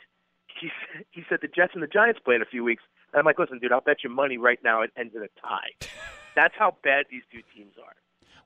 [0.61, 0.71] he
[1.11, 2.83] he said the Jets and the Giants play in a few weeks.
[3.13, 5.29] And I'm like, listen, dude, I'll bet you money right now it ends in a
[5.41, 5.71] tie.
[6.35, 7.95] That's how bad these two teams are.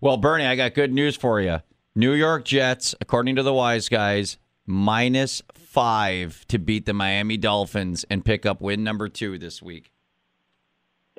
[0.01, 1.59] Well, Bernie, I got good news for you.
[1.95, 8.05] New York Jets, according to the wise guys, minus five to beat the Miami Dolphins
[8.11, 9.93] and pick up win number two this week.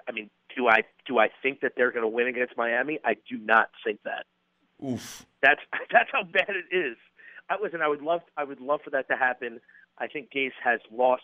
[0.08, 3.00] I mean, do I do I think that they're going to win against Miami?
[3.04, 4.26] I do not think that.
[4.86, 5.26] Oof.
[5.42, 5.62] That's
[5.92, 6.98] that's how bad it is.
[7.50, 7.82] I listen.
[7.82, 9.60] I would love I would love for that to happen.
[9.98, 11.24] I think Gase has lost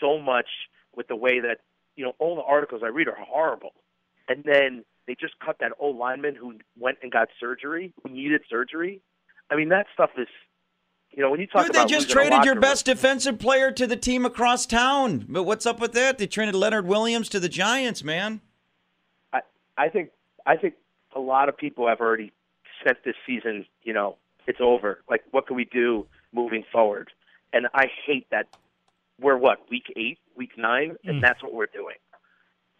[0.00, 0.48] so much
[0.96, 1.60] with the way that
[1.96, 3.72] you know all the articles I read are horrible,
[4.28, 8.42] and then they just cut that old lineman who went and got surgery, who needed
[8.48, 9.00] surgery.
[9.50, 10.28] I mean, that stuff is,
[11.10, 11.88] you know, when you talk about.
[11.88, 15.26] Dude, they just traded your best defensive player to the team across town.
[15.28, 16.18] But what's up with that?
[16.18, 18.40] They traded Leonard Williams to the Giants, man.
[19.32, 19.40] I
[19.76, 20.10] I think
[20.46, 20.74] I think
[21.14, 22.32] a lot of people have already
[22.84, 25.02] said this season, you know, it's over.
[25.08, 27.10] Like, what can we do moving forward?
[27.52, 28.46] And I hate that
[29.20, 31.20] we're what week eight, week nine, and Mm.
[31.20, 31.96] that's what we're doing.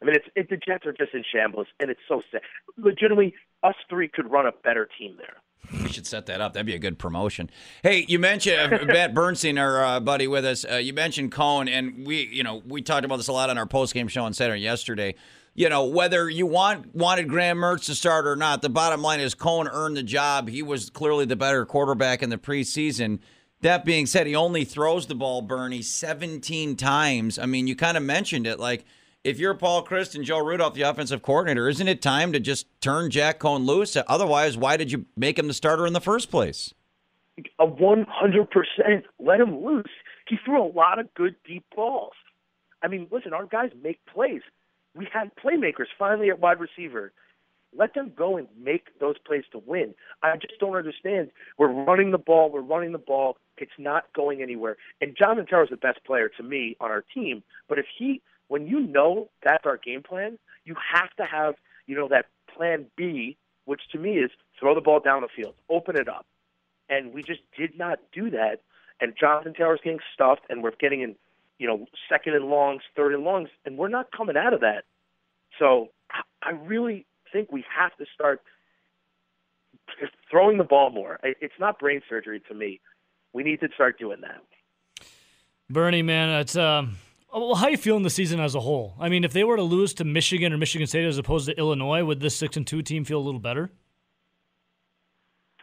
[0.03, 2.41] I mean, it's it, the Jets are just in shambles, and it's so sad.
[2.79, 5.37] Legitimately, us three could run a better team there.
[5.83, 6.55] We should set that up.
[6.55, 7.51] That'd be a good promotion.
[7.83, 10.65] Hey, you mentioned uh, Matt Bernstein, our uh, buddy with us.
[10.65, 13.59] Uh, you mentioned Coan, and we, you know, we talked about this a lot on
[13.59, 15.15] our post game show on Saturday yesterday.
[15.55, 19.21] You know, whether you want wanted Graham Mertz to start or not, the bottom line
[19.21, 20.49] is Coan earned the job.
[20.49, 23.19] He was clearly the better quarterback in the preseason.
[23.63, 27.39] That being said, he only throws the ball, Bernie, 17 times.
[27.39, 28.59] I mean, you kind of mentioned it.
[28.59, 28.87] Like,
[29.23, 32.67] if you're Paul Chryst and Joe Rudolph, the offensive coordinator, isn't it time to just
[32.81, 33.97] turn Jack Coan loose?
[34.07, 36.73] Otherwise, why did you make him the starter in the first place?
[37.59, 39.05] A one hundred percent.
[39.19, 39.91] Let him loose.
[40.27, 42.13] He threw a lot of good deep balls.
[42.83, 44.43] I mean, listen, our guys make plays.
[44.95, 47.13] We had playmakers finally at wide receiver.
[47.77, 49.95] Let them go and make those plays to win.
[50.23, 51.31] I just don't understand.
[51.57, 52.51] We're running the ball.
[52.51, 53.37] We're running the ball.
[53.59, 54.77] It's not going anywhere.
[55.01, 57.43] And Jonathan Taylor is the best player to me on our team.
[57.69, 61.55] But if he, when you know that's our game plan, you have to have,
[61.87, 65.55] you know, that plan B, which to me is throw the ball down the field,
[65.69, 66.27] open it up.
[66.89, 68.63] And we just did not do that.
[69.01, 71.15] And Jonathan Taylor's getting stuffed, and we're getting in,
[71.59, 74.85] you know, second and longs, third and longs, and we're not coming out of that.
[75.59, 75.91] So
[76.43, 78.43] I really think we have to start
[80.31, 81.19] throwing the ball more.
[81.23, 82.81] It's not brain surgery to me.
[83.33, 84.41] We need to start doing that.
[85.69, 86.97] Bernie, man, it's um.
[87.33, 88.95] Well, how you feeling the season as a whole?
[88.99, 91.57] I mean, if they were to lose to Michigan or Michigan State as opposed to
[91.57, 93.71] Illinois, would this six and two team feel a little better?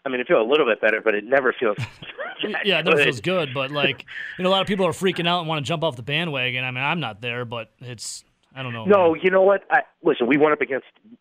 [0.05, 1.75] I mean, it feels a little bit better, but it never feels.
[2.63, 3.03] yeah, it never good.
[3.03, 4.05] feels good, but like
[4.37, 6.03] you know, a lot of people are freaking out and want to jump off the
[6.03, 6.63] bandwagon.
[6.63, 8.23] I mean, I'm not there, but it's
[8.55, 8.85] I don't know.
[8.85, 9.21] No, man.
[9.21, 9.63] you know what?
[9.69, 11.19] I, listen, we went up against what,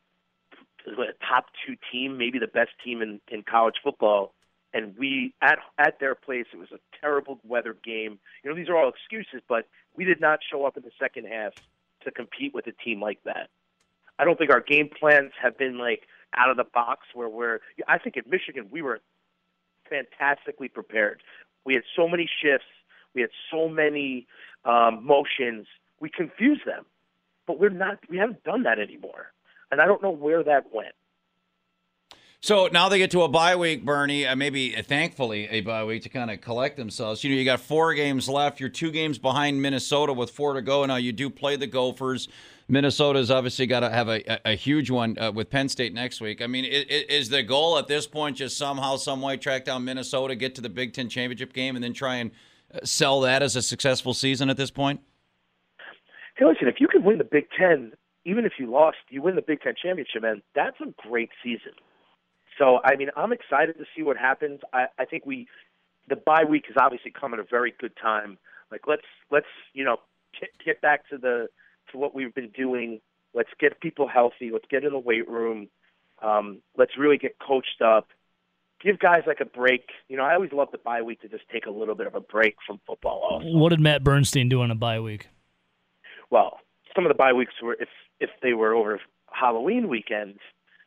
[0.86, 4.34] a top two team, maybe the best team in, in college football,
[4.72, 6.46] and we at at their place.
[6.52, 8.18] It was a terrible weather game.
[8.42, 9.66] You know, these are all excuses, but
[9.96, 11.54] we did not show up in the second half
[12.04, 13.48] to compete with a team like that.
[14.18, 17.60] I don't think our game plans have been like out of the box where we're.
[17.88, 19.00] I think at Michigan we were
[19.88, 21.22] fantastically prepared.
[21.64, 22.66] We had so many shifts.
[23.14, 24.26] We had so many
[24.64, 25.66] um, motions.
[26.00, 26.84] We confused them,
[27.46, 27.98] but we're not.
[28.08, 29.32] We haven't done that anymore,
[29.70, 30.94] and I don't know where that went.
[32.40, 34.26] So now they get to a bye week, Bernie.
[34.26, 37.24] Uh, maybe, uh, thankfully, a bye week to kind of collect themselves.
[37.24, 38.60] You know, you got four games left.
[38.60, 40.84] You're two games behind Minnesota with four to go.
[40.86, 42.28] Now you do play the Gophers.
[42.68, 46.20] Minnesota's obviously got to have a, a, a huge one uh, with Penn State next
[46.20, 46.42] week.
[46.42, 49.64] I mean, i- i- is the goal at this point just somehow, some way, track
[49.64, 52.32] down Minnesota, get to the Big Ten championship game, and then try and
[52.74, 55.00] uh, sell that as a successful season at this point?
[56.36, 57.92] Hey, listen, if you can win the Big Ten,
[58.26, 60.42] even if you lost, you win the Big Ten championship, man.
[60.54, 61.72] That's a great season.
[62.58, 64.60] So, I mean, I'm excited to see what happens.
[64.72, 65.46] I, I think we,
[66.08, 68.36] the bye week is obviously come at a very good time.
[68.70, 69.98] Like, let's let's you know
[70.38, 71.48] get, get back to the
[71.92, 73.00] to what we've been doing.
[73.32, 74.50] Let's get people healthy.
[74.52, 75.68] Let's get in the weight room.
[76.20, 78.08] Um, let's really get coached up.
[78.82, 79.84] Give guys like a break.
[80.08, 82.14] You know, I always love the bye week to just take a little bit of
[82.14, 83.22] a break from football.
[83.30, 83.56] Also.
[83.56, 85.28] What did Matt Bernstein do on a bye week?
[86.30, 86.58] well,
[86.94, 87.88] some of the bye weeks were if
[88.20, 89.00] if they were over
[89.32, 90.38] Halloween weekends,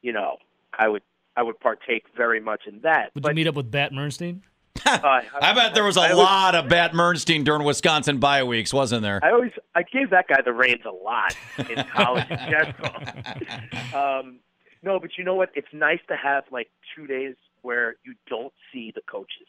[0.02, 0.38] you know,
[0.78, 1.04] I would
[1.36, 3.12] I would partake very much in that.
[3.14, 4.44] Would but you meet up with Bat Bernstein?
[4.86, 5.00] uh,
[5.42, 8.74] I bet there was a I always- lot of Bat Mernstein during Wisconsin bye weeks,
[8.74, 9.20] wasn't there?
[9.24, 11.36] I always I gave that guy the reins a lot
[11.70, 13.94] in college in general.
[13.94, 14.40] Um,
[14.82, 15.50] no, but you know what?
[15.56, 19.48] It's nice to have like two days where you don't see the coaches.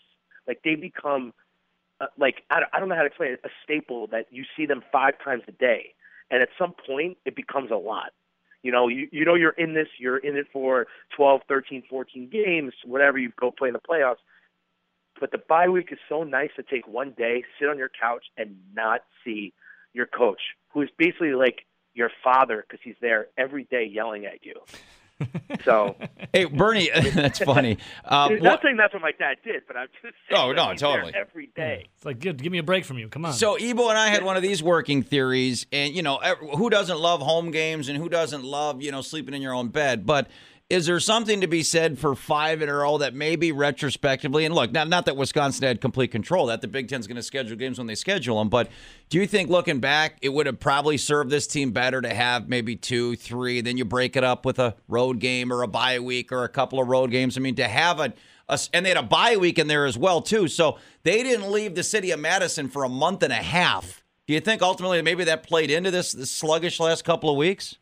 [0.49, 1.33] Like they become
[2.01, 3.41] uh, like I don't, I don't know how to explain it.
[3.45, 5.95] A staple that you see them five times a day,
[6.31, 8.13] and at some point it becomes a lot.
[8.63, 9.89] You know, you you know you're in this.
[9.99, 14.23] You're in it for 12, 13, 14 games, whatever you go play in the playoffs.
[15.19, 18.25] but the bye week is so nice to take one day, sit on your couch,
[18.37, 19.53] and not see
[19.93, 24.45] your coach, who is basically like your father because he's there every day yelling at
[24.45, 24.55] you.
[25.65, 25.97] So,
[26.33, 27.79] Hey, Bernie, that's funny.
[28.05, 30.73] Uh, not what- saying that's what my dad did, but I'm just saying Oh, no,
[30.75, 31.13] totally.
[31.15, 31.89] every day.
[31.97, 33.09] It's like, give, give me a break from you.
[33.09, 33.33] Come on.
[33.33, 36.17] So Ebo and I had one of these working theories, and you know,
[36.57, 39.69] who doesn't love home games and who doesn't love you know sleeping in your own
[39.69, 40.07] bed?
[40.07, 40.29] But
[40.71, 44.55] is there something to be said for five in a row that maybe retrospectively, and
[44.55, 47.57] look, not not that Wisconsin had complete control, that the Big Ten's going to schedule
[47.57, 48.69] games when they schedule them, but
[49.09, 52.49] do you think looking back, it would have probably served this team better to have
[52.49, 55.99] maybe two, three, then you break it up with a road game or a bye
[55.99, 57.37] week or a couple of road games?
[57.37, 58.13] I mean, to have a
[58.49, 60.47] a- and they had a bye week in there as well too.
[60.49, 64.05] So they didn't leave the city of Madison for a month and a half.
[64.27, 67.77] Do you think ultimately maybe that played into this, this sluggish last couple of weeks?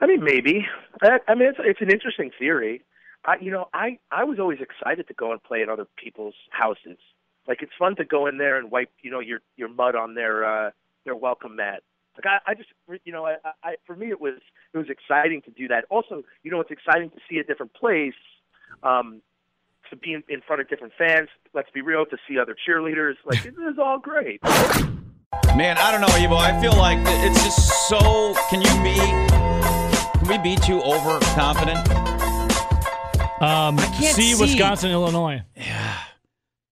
[0.00, 0.66] I mean, maybe.
[1.02, 2.82] I, I mean, it's it's an interesting theory.
[3.24, 6.34] I, you know, I I was always excited to go and play at other people's
[6.50, 6.98] houses.
[7.46, 10.14] Like it's fun to go in there and wipe, you know, your your mud on
[10.14, 10.70] their uh,
[11.04, 11.82] their welcome mat.
[12.16, 12.68] Like I, I just,
[13.04, 14.38] you know, I, I for me it was
[14.72, 15.84] it was exciting to do that.
[15.90, 18.14] Also, you know, it's exciting to see a different place,
[18.82, 19.20] um,
[19.90, 21.28] to be in, in front of different fans.
[21.52, 23.14] Let's be real, to see other cheerleaders.
[23.24, 24.42] Like it is all great.
[25.56, 26.36] Man, I don't know, Ebo.
[26.36, 28.34] I feel like it's just so.
[28.48, 29.19] Can you be?
[30.40, 31.86] Can we be too overconfident?
[33.42, 34.40] Um, can't see, see.
[34.40, 35.42] Wisconsin, Illinois.
[35.56, 35.96] Yeah.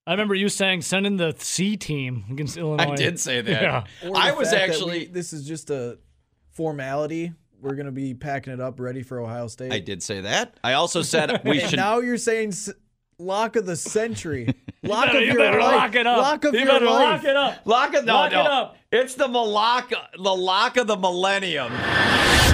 [0.07, 2.93] I remember you saying send in the C team against Illinois.
[2.93, 3.63] I did say that.
[3.63, 3.85] Yeah.
[4.15, 5.01] I was actually.
[5.01, 5.99] we- this is just a
[6.53, 7.33] formality.
[7.61, 9.73] We're gonna be packing it up, ready for Ohio State.
[9.73, 10.57] I did say that.
[10.65, 11.77] I also said we and should.
[11.77, 12.55] now you're saying
[13.19, 16.19] lock of the century, lock better- of you your better life, lock it up.
[16.23, 17.23] lock of You your better life.
[17.23, 17.67] lock it up.
[17.67, 18.41] Lock it, no, Lock no.
[18.41, 18.77] it up.
[18.93, 21.73] It's the Malak, the lock of the millennium.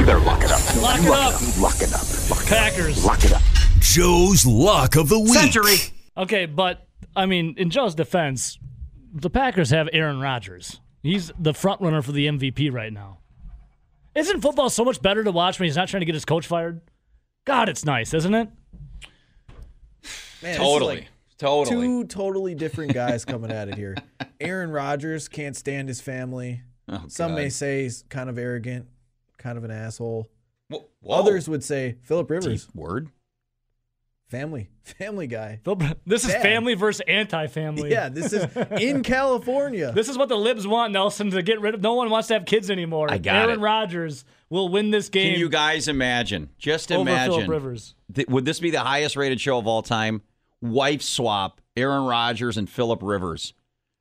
[0.04, 0.60] You better lock it up.
[0.82, 1.58] Lock it up.
[1.58, 2.30] Lock it up.
[2.30, 2.98] Lock it Packers.
[2.98, 3.04] up.
[3.06, 3.40] Lock it up.
[3.78, 5.32] Joe's lock of the week.
[5.32, 5.76] Century.
[6.14, 6.86] Okay, but
[7.16, 8.58] I mean, in Joe's defense,
[9.14, 10.78] the Packers have Aaron Rodgers.
[11.02, 13.20] He's the front runner for the MVP right now.
[14.14, 16.46] Isn't football so much better to watch when he's not trying to get his coach
[16.46, 16.82] fired?
[17.46, 18.50] God, it's nice, isn't it?
[20.42, 20.96] Man, Totally.
[20.96, 21.76] like Totally.
[21.86, 23.96] Two totally different guys coming at it here.
[24.38, 26.60] Aaron Rodgers can't stand his family.
[26.90, 27.36] Oh, Some God.
[27.36, 28.86] may say he's kind of arrogant,
[29.44, 30.28] kind of an asshole.
[30.68, 31.18] Whoa, whoa.
[31.20, 33.10] Others would say Philip Rivers, Deep word.
[34.28, 35.60] family, family guy.
[35.64, 36.42] Phil- This is Dad.
[36.42, 37.90] family versus anti-family.
[37.90, 38.44] Yeah, this is
[38.80, 39.92] in California.
[39.92, 41.82] This is what the libs want, Nelson, to get rid of.
[41.82, 43.08] No one wants to have kids anymore.
[43.10, 43.62] I got Aaron it.
[43.62, 46.48] Rodgers will win this game Can you guys imagine?
[46.58, 47.34] Just over imagine.
[47.34, 47.94] Philip Rivers.
[48.14, 50.22] Th- would this be the highest rated show of all time?
[50.62, 53.52] Wife swap, Aaron Rodgers and Philip Rivers.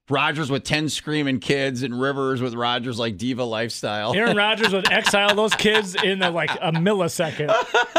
[0.10, 4.14] Rodgers with 10 screaming kids and Rivers with Rodgers like diva lifestyle.
[4.14, 7.54] Aaron Rodgers would exile those kids in a, like a millisecond.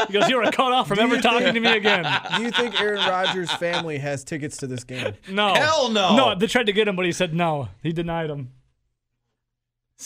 [0.06, 2.04] He goes, "You were cut off from Do ever you talking think- to me again."
[2.36, 5.14] Do you think Aaron Rodgers' family has tickets to this game?
[5.30, 6.14] No, Hell no.
[6.14, 7.68] No, they tried to get him, but he said no.
[7.82, 8.50] He denied him.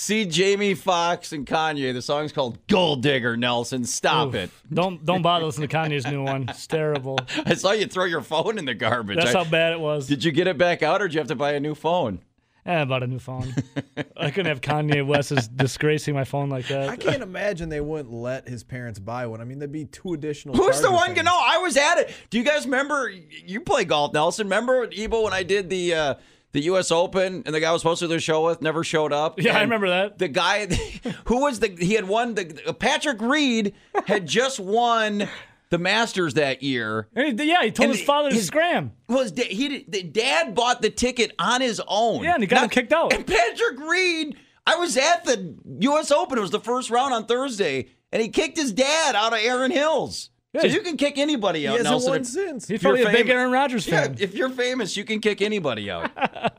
[0.00, 1.92] See Jamie Foxx and Kanye.
[1.92, 3.84] The song's called Gold Digger, Nelson.
[3.84, 4.34] Stop Oof.
[4.36, 4.50] it.
[4.72, 6.44] Don't don't bother listening to Kanye's new one.
[6.48, 7.18] It's terrible.
[7.44, 9.16] I saw you throw your phone in the garbage.
[9.16, 10.06] That's I- how bad it was.
[10.06, 12.20] did you get it back out or did you have to buy a new phone?
[12.64, 13.52] Eh, bought a new phone.
[14.16, 16.90] I couldn't have Kanye West's disgracing my phone like that.
[16.90, 19.40] I can't imagine they wouldn't let his parents buy one.
[19.40, 20.54] I mean, there'd be two additional.
[20.54, 21.14] Who's the Charger one?
[21.16, 21.24] fans.
[21.24, 22.14] No, I was at it.
[22.30, 23.10] Do you guys remember?
[23.10, 24.46] You play golf, Nelson.
[24.46, 26.14] Remember, Ebo, when I did the uh,
[26.52, 26.90] the U.S.
[26.90, 29.40] Open and the guy I was supposed to do the show with never showed up?
[29.40, 30.18] Yeah, I remember that.
[30.18, 30.66] The guy
[31.26, 33.74] who was the he had won the Patrick Reed
[34.06, 35.28] had just won
[35.70, 37.08] the Masters that year.
[37.14, 38.92] And he- yeah, he told his father to his- scram.
[39.08, 39.84] Was he?
[39.86, 42.24] The dad bought the ticket on his own.
[42.24, 43.12] Yeah, and he got him kicked out.
[43.14, 44.36] And Patrick Reed,
[44.66, 46.10] I was at the U.S.
[46.10, 46.38] Open.
[46.38, 49.70] It was the first round on Thursday, and he kicked his dad out of Erin
[49.70, 50.30] Hills.
[50.54, 52.10] Yeah, so you can kick anybody He out, hasn't Nelson.
[52.10, 52.68] won if- since.
[52.68, 54.16] He's probably a big Aaron Rodgers Yeah, fan.
[54.18, 56.10] if you're famous, you can kick anybody out.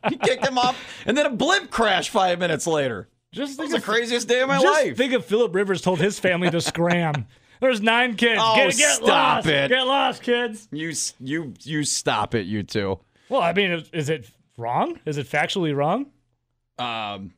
[0.10, 0.78] he kicked him off,
[1.08, 3.10] and then a blimp crashed five minutes later.
[3.32, 4.98] Just That was think the of- craziest day of my Just life.
[4.98, 7.26] think if Philip Rivers told his family to scram.
[7.62, 8.40] There's nine kids.
[8.42, 9.48] Oh, get get stop lost.
[9.48, 9.70] it.
[9.70, 10.68] Get lost, kids.
[10.72, 13.00] you, you, you stop it, you two.
[13.28, 14.98] Well, I mean, is, is it wrong?
[15.06, 16.06] Is it factually wrong?
[16.78, 17.34] Um,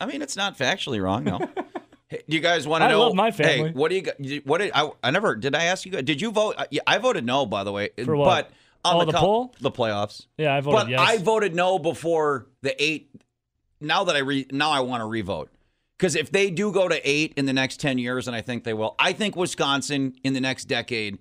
[0.00, 1.38] I mean, it's not factually wrong, no.
[2.12, 3.00] Hey, do you guys want to know?
[3.02, 3.68] I love my family.
[3.68, 4.42] Hey, what do you?
[4.44, 4.90] What did I?
[5.02, 5.54] I never did.
[5.54, 5.92] I ask you.
[5.92, 6.54] guys- Did you vote?
[6.58, 7.46] uh, Yeah, I voted no.
[7.46, 8.48] By the way, For what?
[8.48, 8.50] But
[8.84, 9.54] on Oh, the, the poll?
[9.60, 10.26] the playoffs.
[10.36, 11.00] Yeah, I voted But yes.
[11.00, 13.10] I voted no before the eight.
[13.80, 15.50] Now that I re, now I want to revote
[15.98, 18.64] because if they do go to eight in the next ten years, and I think
[18.64, 21.18] they will, I think Wisconsin in the next decade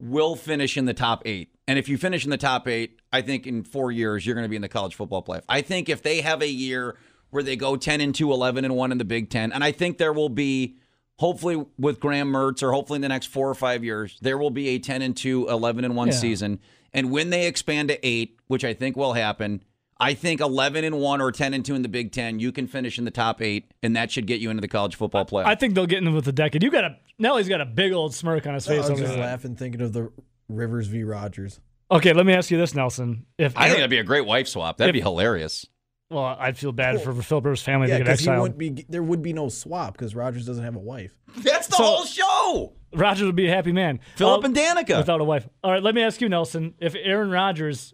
[0.00, 1.48] will finish in the top eight.
[1.66, 4.44] And if you finish in the top eight, I think in four years you're going
[4.44, 5.42] to be in the college football playoff.
[5.48, 6.96] I think if they have a year
[7.30, 9.72] where they go 10 and 2, 11 and 1 in the Big Ten, and I
[9.72, 10.76] think there will be
[11.18, 14.50] hopefully with Graham Mertz, or hopefully in the next four or five years, there will
[14.50, 16.14] be a 10 and 2, 11 and 1 Yeah.
[16.14, 16.58] season.
[16.92, 19.62] And when they expand to eight, which I think will happen,
[19.98, 22.66] I think 11 and 1 or 10 and 2 in the Big Ten, you can
[22.66, 25.46] finish in the top eight, and that should get you into the college football playoff.
[25.46, 26.62] I think they'll get in with a decade.
[26.62, 28.80] You got a Nelly's got a big old smirk on his face.
[28.84, 30.12] I face was just laughing thinking of the
[30.50, 31.02] Rivers v.
[31.02, 31.60] Rodgers.
[31.90, 33.24] Okay, let me ask you this, Nelson.
[33.38, 34.76] If I think that'd be a great wife swap.
[34.76, 35.64] That'd If- be hilarious.
[36.10, 38.42] Well, I'd feel bad for Philip Rivers' family Yeah, to get because he exiled.
[38.56, 38.86] wouldn't be.
[38.88, 41.16] There would be no swap because Rodgers doesn't have a wife.
[41.38, 42.72] That's the So- whole show.
[42.94, 43.98] Rodgers would be a happy man.
[44.14, 44.96] Philip Uh, and Danica.
[44.98, 45.48] without a wife.
[45.64, 46.74] All right, let me ask you, Nelson.
[46.78, 47.92] If Aaron Rodgers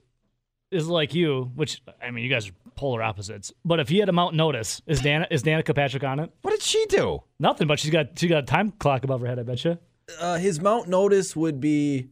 [0.71, 4.09] is like you, which I mean, you guys are polar opposites, but if he had
[4.09, 6.31] a Mount Notice, is Dan is Danica Patrick on it?
[6.43, 7.23] What did she do?
[7.39, 9.39] Nothing, but she's got she got a time clock above her head.
[9.39, 9.79] I bet you.
[10.21, 12.09] Uh, his Mount Notice would be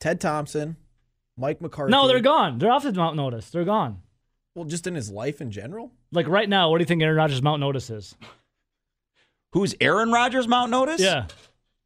[0.00, 0.76] Ted Thompson,
[1.36, 1.90] Mike McCarthy.
[1.90, 2.58] No, they're gone.
[2.58, 3.50] They're off his Mount Notice.
[3.50, 4.00] They're gone.
[4.56, 5.92] Well, just in his life in general.
[6.12, 8.14] Like right now, what do you think Aaron Rodgers' Mount Notice is?
[9.52, 10.98] Who's Aaron Rodgers Mount Notice?
[11.00, 11.26] Yeah.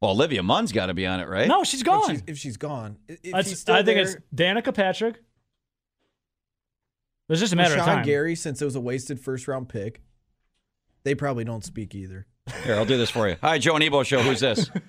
[0.01, 1.47] Well, Olivia Munn's got to be on it, right?
[1.49, 2.09] No, she's gone.
[2.09, 5.21] she's, if she's gone, I- if That's- he's still I think there, it's Danica Patrick.
[7.29, 8.05] It's just a matter of Rashan time.
[8.05, 10.01] Gary, since it was a wasted first round pick,
[11.03, 12.25] they probably don't speak either.
[12.63, 13.35] Here, I'll do this for you.
[13.41, 14.21] Hi, Joe and Ebo Show.
[14.21, 14.69] Who's this?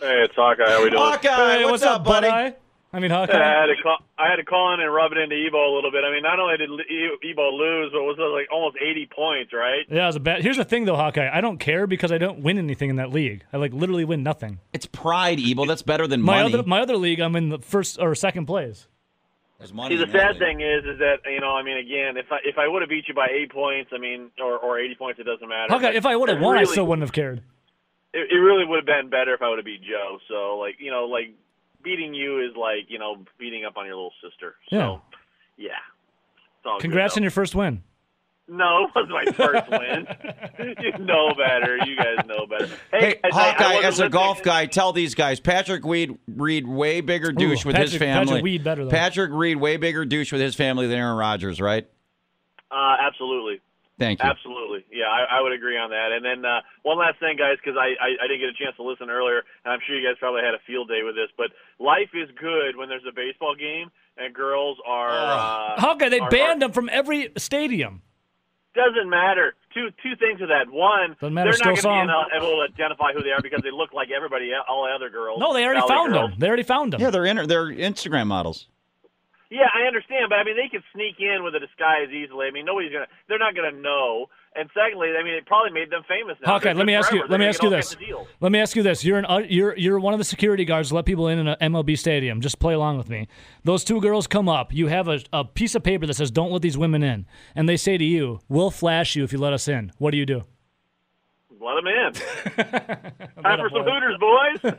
[0.00, 0.64] Hey, it's Hawkeye.
[0.66, 1.02] How we doing?
[1.02, 2.26] Hawkeye, Hey, what's, up, buddy?
[2.28, 2.50] Buckeye?
[2.92, 3.32] I mean, Hawkeye.
[3.38, 3.98] Yeah, I had to call.
[4.18, 6.02] I had to call in and rub it into Ebo a little bit.
[6.04, 9.52] I mean, not only did Ebo lose, but it was uh, like almost 80 points,
[9.52, 9.86] right?
[9.88, 10.42] Yeah, it was a bad.
[10.42, 11.30] Here's the thing, though, Hawkeye.
[11.32, 13.44] I don't care because I don't win anything in that league.
[13.52, 14.58] I like literally win nothing.
[14.72, 15.66] It's pride, Ebo.
[15.66, 16.54] That's better than My money.
[16.54, 18.88] other my other league, I'm in the first or second place.
[19.58, 19.96] There's money.
[19.96, 20.38] See, the sad league.
[20.40, 22.88] thing is, is that you know, I mean, again, if I if I would have
[22.88, 25.72] beat you by eight points, I mean, or or 80 points, it doesn't matter.
[25.72, 27.40] Hawkeye, if I would have It won, I really- still wouldn't have cared.
[28.12, 30.18] it, it really would have been better if I would have beat Joe.
[30.28, 31.34] So, like, you know, like
[31.82, 34.54] beating you is like, you know, beating up on your little sister.
[34.70, 35.00] So,
[35.56, 35.70] yeah.
[36.58, 37.82] It's all good, Congrats on your first win.
[38.52, 40.06] No, it was my first win.
[40.98, 41.76] you know better.
[41.86, 42.66] You guys know better.
[42.90, 45.38] Hey, Hey, guys, I- I Hawkeye, wasn't as a golf to- guy, tell these guys
[45.38, 48.26] Patrick Reed, Reed way bigger douche with his family.
[48.26, 48.90] Patrick Reed better, though.
[48.90, 51.88] Patrick Reed way bigger douche with his family than Aaron Rodgers, right?
[52.72, 53.60] Uh, absolutely.
[54.00, 54.28] Thank you.
[54.28, 54.82] Absolutely.
[54.90, 56.08] Yeah, I, I would agree on that.
[56.10, 58.74] And then uh, one last thing, guys, because I, I, I didn't get a chance
[58.76, 61.28] to listen earlier, and I'm sure you guys probably had a field day with this,
[61.36, 65.10] but life is good when there's a baseball game and girls are.
[65.12, 68.00] Uh, Hawkeye, they are- banned them from every stadium.
[68.74, 69.54] Doesn't matter.
[69.74, 70.70] Two two things with that.
[70.70, 72.26] One, Doesn't matter, they're not still going to song.
[72.30, 75.10] be able to identify who they are because they look like everybody, all the other
[75.10, 75.40] girls.
[75.40, 76.30] No, they already Valley found girls.
[76.30, 76.38] them.
[76.38, 77.00] They already found them.
[77.00, 78.68] Yeah, they're inter- they're Instagram models.
[79.50, 82.46] Yeah, I understand, but I mean, they can sneak in with a disguise easily.
[82.46, 84.26] I mean, nobody's gonna, they're not gonna know.
[84.54, 86.52] And secondly, I mean, it probably made them famous now.
[86.52, 87.24] Hawkeye, let me ask you.
[87.28, 87.90] Let me ask you this.
[87.90, 88.28] kinds of deals.
[88.40, 89.04] Let me ask you this.
[89.04, 90.92] You're an uh, you're you're one of the security guards.
[90.92, 92.40] Let people in in an MLB stadium.
[92.40, 93.26] Just play along with me.
[93.64, 94.72] Those two girls come up.
[94.72, 97.26] You have a, a piece of paper that says "Don't let these women in,"
[97.56, 100.16] and they say to you, "We'll flash you if you let us in." What do
[100.16, 100.44] you do?
[101.60, 102.12] Let them in.
[103.42, 104.74] Time for some Hooters, boys.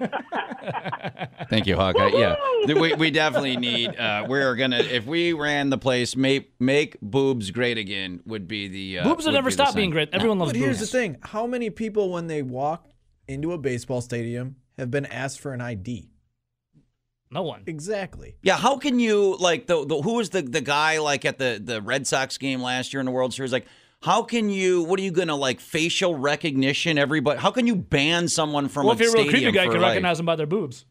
[1.49, 2.07] Thank you, Hawkeye.
[2.07, 3.95] Yeah, we, we definitely need.
[3.95, 8.67] Uh, we're gonna if we ran the place, make make boobs great again would be
[8.67, 10.09] the uh, Boobs will would never be stop being great.
[10.11, 10.59] Everyone loves boobs.
[10.59, 12.87] But here's the thing: how many people, when they walk
[13.27, 16.09] into a baseball stadium, have been asked for an ID?
[17.29, 17.63] No one.
[17.67, 18.35] Exactly.
[18.41, 21.61] Yeah, how can you like the, the who was the the guy like at the
[21.63, 23.53] the Red Sox game last year in the World Series?
[23.53, 23.67] Like,
[24.01, 24.83] how can you?
[24.83, 26.97] What are you gonna like facial recognition?
[26.97, 29.63] Everybody, how can you ban someone from Well, a if you're a real creepy guy,
[29.65, 29.89] you can life?
[29.91, 30.85] recognize them by their boobs.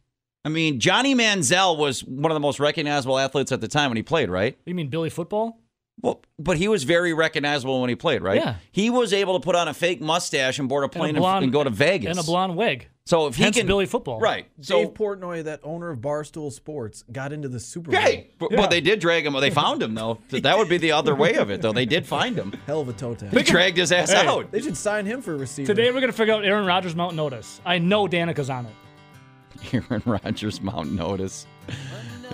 [0.44, 3.96] I mean, Johnny Manziel was one of the most recognizable athletes at the time when
[3.96, 4.56] he played, right?
[4.64, 5.58] You mean Billy Football?
[6.02, 8.36] Well, but he was very recognizable when he played, right?
[8.36, 8.54] Yeah.
[8.72, 11.08] He was able to put on a fake mustache and board a And a plane
[11.16, 12.16] and, blonde- and go to Vegas.
[12.16, 12.88] And a blonde wig.
[13.06, 14.20] So if he Hence can, Billy Football.
[14.20, 14.46] right?
[14.60, 18.00] So Dave Portnoy, that owner of Barstool Sports, got into the Super Bowl.
[18.00, 19.32] Hey, but, but they did drag him.
[19.40, 20.18] They found him though.
[20.28, 21.72] So that would be the other way of it, though.
[21.72, 22.52] They did find him.
[22.66, 23.30] Hell of a toe tap.
[23.32, 24.26] They dragged his ass Hey.
[24.26, 24.52] out.
[24.52, 25.66] They should sign him for a receiver.
[25.66, 27.60] Today we're gonna figure out Aaron Rodgers' Mount Notice.
[27.64, 29.74] I know Danica's on it.
[29.90, 31.46] Aaron Rodgers Mount Notice.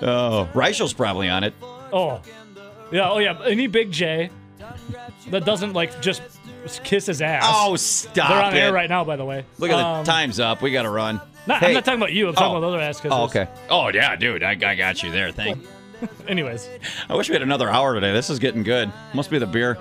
[0.03, 1.55] Oh, Reichel's probably on it.
[1.93, 2.21] Oh,
[2.93, 3.11] yeah.
[3.11, 3.41] Oh, yeah.
[3.47, 4.29] Any Big J
[5.31, 6.21] that doesn't like just
[6.85, 7.43] kiss his ass.
[7.47, 8.59] Oh, stop They're on it.
[8.59, 9.45] air right now, by the way.
[9.59, 10.63] Look at Um, the time's up.
[10.63, 11.21] We got to run.
[11.47, 11.69] Not, Hey.
[11.69, 12.29] I'm not talking about you.
[12.29, 12.59] I'm talking Oh.
[12.59, 13.09] about other ass kissers.
[13.13, 13.47] Oh, okay.
[13.71, 14.43] Oh, yeah, dude.
[14.43, 15.31] I, I got you there.
[15.33, 15.65] Thank.
[16.29, 16.69] Anyways.
[17.09, 18.13] I wish we had another hour today.
[18.13, 18.91] This is getting good.
[19.15, 19.77] Must be the beer.